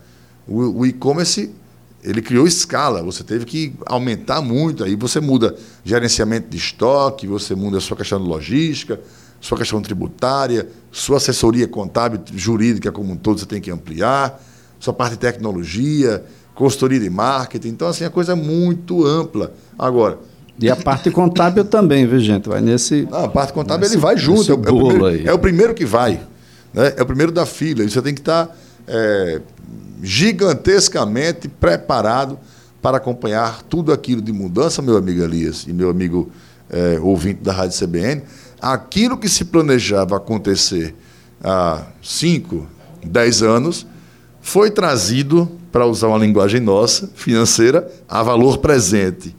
O, 0.46 0.84
e-commerce 0.84 1.54
ele 2.02 2.20
criou 2.20 2.46
escala, 2.48 3.02
você 3.02 3.22
teve 3.22 3.44
que 3.44 3.74
aumentar 3.86 4.40
muito, 4.40 4.82
aí 4.82 4.96
você 4.96 5.20
muda 5.20 5.54
gerenciamento 5.84 6.48
de 6.48 6.56
estoque, 6.56 7.26
você 7.28 7.54
muda 7.54 7.78
a 7.78 7.80
sua 7.80 7.96
questão 7.96 8.20
de 8.20 8.28
logística, 8.28 9.00
sua 9.40 9.56
questão 9.56 9.80
tributária, 9.80 10.68
sua 10.90 11.18
assessoria 11.18 11.68
contábil, 11.68 12.20
jurídica 12.34 12.90
como 12.90 13.12
um 13.12 13.16
todo, 13.16 13.38
você 13.38 13.46
tem 13.46 13.60
que 13.60 13.70
ampliar, 13.70 14.42
sua 14.80 14.92
parte 14.92 15.12
de 15.12 15.18
tecnologia, 15.18 16.24
consultoria 16.54 16.98
de 16.98 17.10
marketing, 17.10 17.68
então 17.68 17.86
assim, 17.86 18.04
a 18.04 18.10
coisa 18.10 18.32
é 18.32 18.34
muito 18.34 19.06
ampla. 19.06 19.54
Agora... 19.78 20.18
E 20.60 20.68
a 20.68 20.76
parte 20.76 21.10
contábil 21.10 21.64
também, 21.64 22.06
viu 22.06 22.18
gente? 22.18 22.48
Vai 22.48 22.60
nesse... 22.60 23.06
Não, 23.10 23.24
a 23.24 23.28
parte 23.28 23.52
contábil 23.52 23.82
nesse, 23.82 23.94
ele 23.94 24.02
vai 24.02 24.16
junto, 24.16 24.50
é 24.50 24.54
o, 24.54 24.58
é, 24.58 24.62
primeiro, 24.62 25.28
é 25.28 25.32
o, 25.32 25.38
primeiro, 25.38 25.74
que 25.74 25.84
vai, 25.84 26.20
né? 26.74 26.94
é 26.96 27.02
o 27.02 27.06
primeiro 27.06 27.30
da 27.30 27.46
fila, 27.46 27.84
e 27.84 27.90
você 27.90 28.02
tem 28.02 28.14
que 28.14 28.20
estar... 28.20 28.46
Tá, 28.46 28.54
é, 28.88 29.40
gigantescamente 30.02 31.48
preparado 31.48 32.38
para 32.80 32.96
acompanhar 32.96 33.62
tudo 33.62 33.92
aquilo 33.92 34.22
de 34.22 34.32
mudança, 34.32 34.80
meu 34.80 34.96
amigo 34.96 35.22
Elias 35.22 35.64
e 35.66 35.72
meu 35.72 35.90
amigo 35.90 36.30
é, 36.70 36.98
ouvinte 37.00 37.42
da 37.42 37.52
Rádio 37.52 37.78
CBN. 37.78 38.22
Aquilo 38.60 39.16
que 39.16 39.28
se 39.28 39.44
planejava 39.44 40.16
acontecer 40.16 40.94
há 41.42 41.82
5, 42.02 42.66
10 43.04 43.42
anos 43.42 43.86
foi 44.40 44.70
trazido, 44.70 45.50
para 45.70 45.84
usar 45.84 46.08
uma 46.08 46.18
linguagem 46.18 46.60
nossa, 46.60 47.10
financeira, 47.14 47.90
a 48.08 48.22
valor 48.22 48.58
presente. 48.58 49.36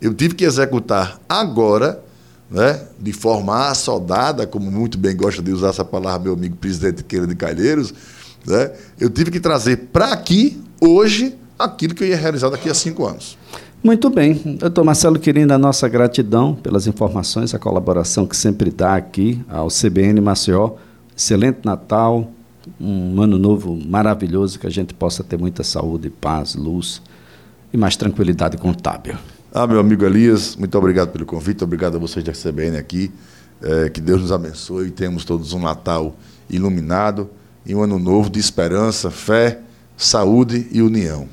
Eu 0.00 0.14
tive 0.14 0.34
que 0.34 0.44
executar 0.44 1.18
agora, 1.28 2.02
né, 2.50 2.80
de 2.98 3.12
forma 3.12 3.68
assodada, 3.68 4.46
como 4.46 4.70
muito 4.70 4.96
bem 4.96 5.16
gosta 5.16 5.42
de 5.42 5.50
usar 5.50 5.68
essa 5.68 5.84
palavra 5.84 6.24
meu 6.24 6.34
amigo 6.34 6.56
presidente 6.56 7.02
Queira 7.02 7.26
de 7.26 7.34
Calheiros, 7.34 7.92
né? 8.46 8.70
Eu 9.00 9.10
tive 9.10 9.30
que 9.30 9.40
trazer 9.40 9.88
para 9.92 10.12
aqui, 10.12 10.62
hoje, 10.80 11.36
aquilo 11.58 11.94
que 11.94 12.04
eu 12.04 12.08
ia 12.08 12.16
realizar 12.16 12.48
daqui 12.50 12.70
a 12.70 12.74
cinco 12.74 13.06
anos. 13.06 13.36
Muito 13.82 14.08
bem. 14.10 14.34
Doutor 14.58 14.84
Marcelo 14.84 15.18
Quirino, 15.18 15.52
a 15.52 15.58
nossa 15.58 15.88
gratidão 15.88 16.54
pelas 16.54 16.86
informações, 16.86 17.54
a 17.54 17.58
colaboração 17.58 18.26
que 18.26 18.36
sempre 18.36 18.70
dá 18.70 18.94
aqui 18.96 19.40
ao 19.48 19.68
CBN 19.68 20.20
Maceió. 20.20 20.72
Excelente 21.16 21.60
Natal, 21.64 22.30
um 22.80 23.20
ano 23.22 23.38
novo 23.38 23.78
maravilhoso, 23.86 24.58
que 24.58 24.66
a 24.66 24.70
gente 24.70 24.92
possa 24.92 25.24
ter 25.24 25.38
muita 25.38 25.62
saúde, 25.62 26.10
paz, 26.10 26.54
luz 26.54 27.00
e 27.72 27.76
mais 27.76 27.96
tranquilidade 27.96 28.56
contábil. 28.56 29.16
Ah, 29.58 29.66
meu 29.66 29.80
amigo 29.80 30.04
Elias, 30.04 30.54
muito 30.54 30.76
obrigado 30.76 31.12
pelo 31.12 31.24
convite, 31.24 31.64
obrigado 31.64 31.96
a 31.96 31.98
vocês 31.98 32.22
da 32.22 32.32
CBN 32.32 32.76
aqui. 32.76 33.10
É, 33.62 33.88
que 33.88 34.02
Deus 34.02 34.20
nos 34.20 34.30
abençoe 34.30 34.88
e 34.88 34.90
temos 34.90 35.24
todos 35.24 35.54
um 35.54 35.58
Natal 35.58 36.14
iluminado 36.50 37.30
e 37.64 37.74
um 37.74 37.82
ano 37.82 37.98
novo 37.98 38.28
de 38.28 38.38
esperança, 38.38 39.10
fé, 39.10 39.60
saúde 39.96 40.68
e 40.70 40.82
união. 40.82 41.26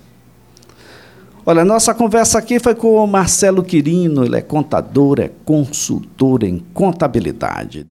Olha, 1.46 1.66
nossa 1.66 1.94
conversa 1.94 2.40
aqui 2.40 2.62
foi 2.62 2.74
com 2.74 2.96
o 2.96 3.06
Marcelo 3.06 3.62
Quirino, 3.62 4.24
ele 4.24 4.38
é 4.38 4.42
contador, 4.42 5.20
é 5.20 5.30
consultor 5.44 6.44
em 6.44 6.60
contabilidade. 6.74 7.82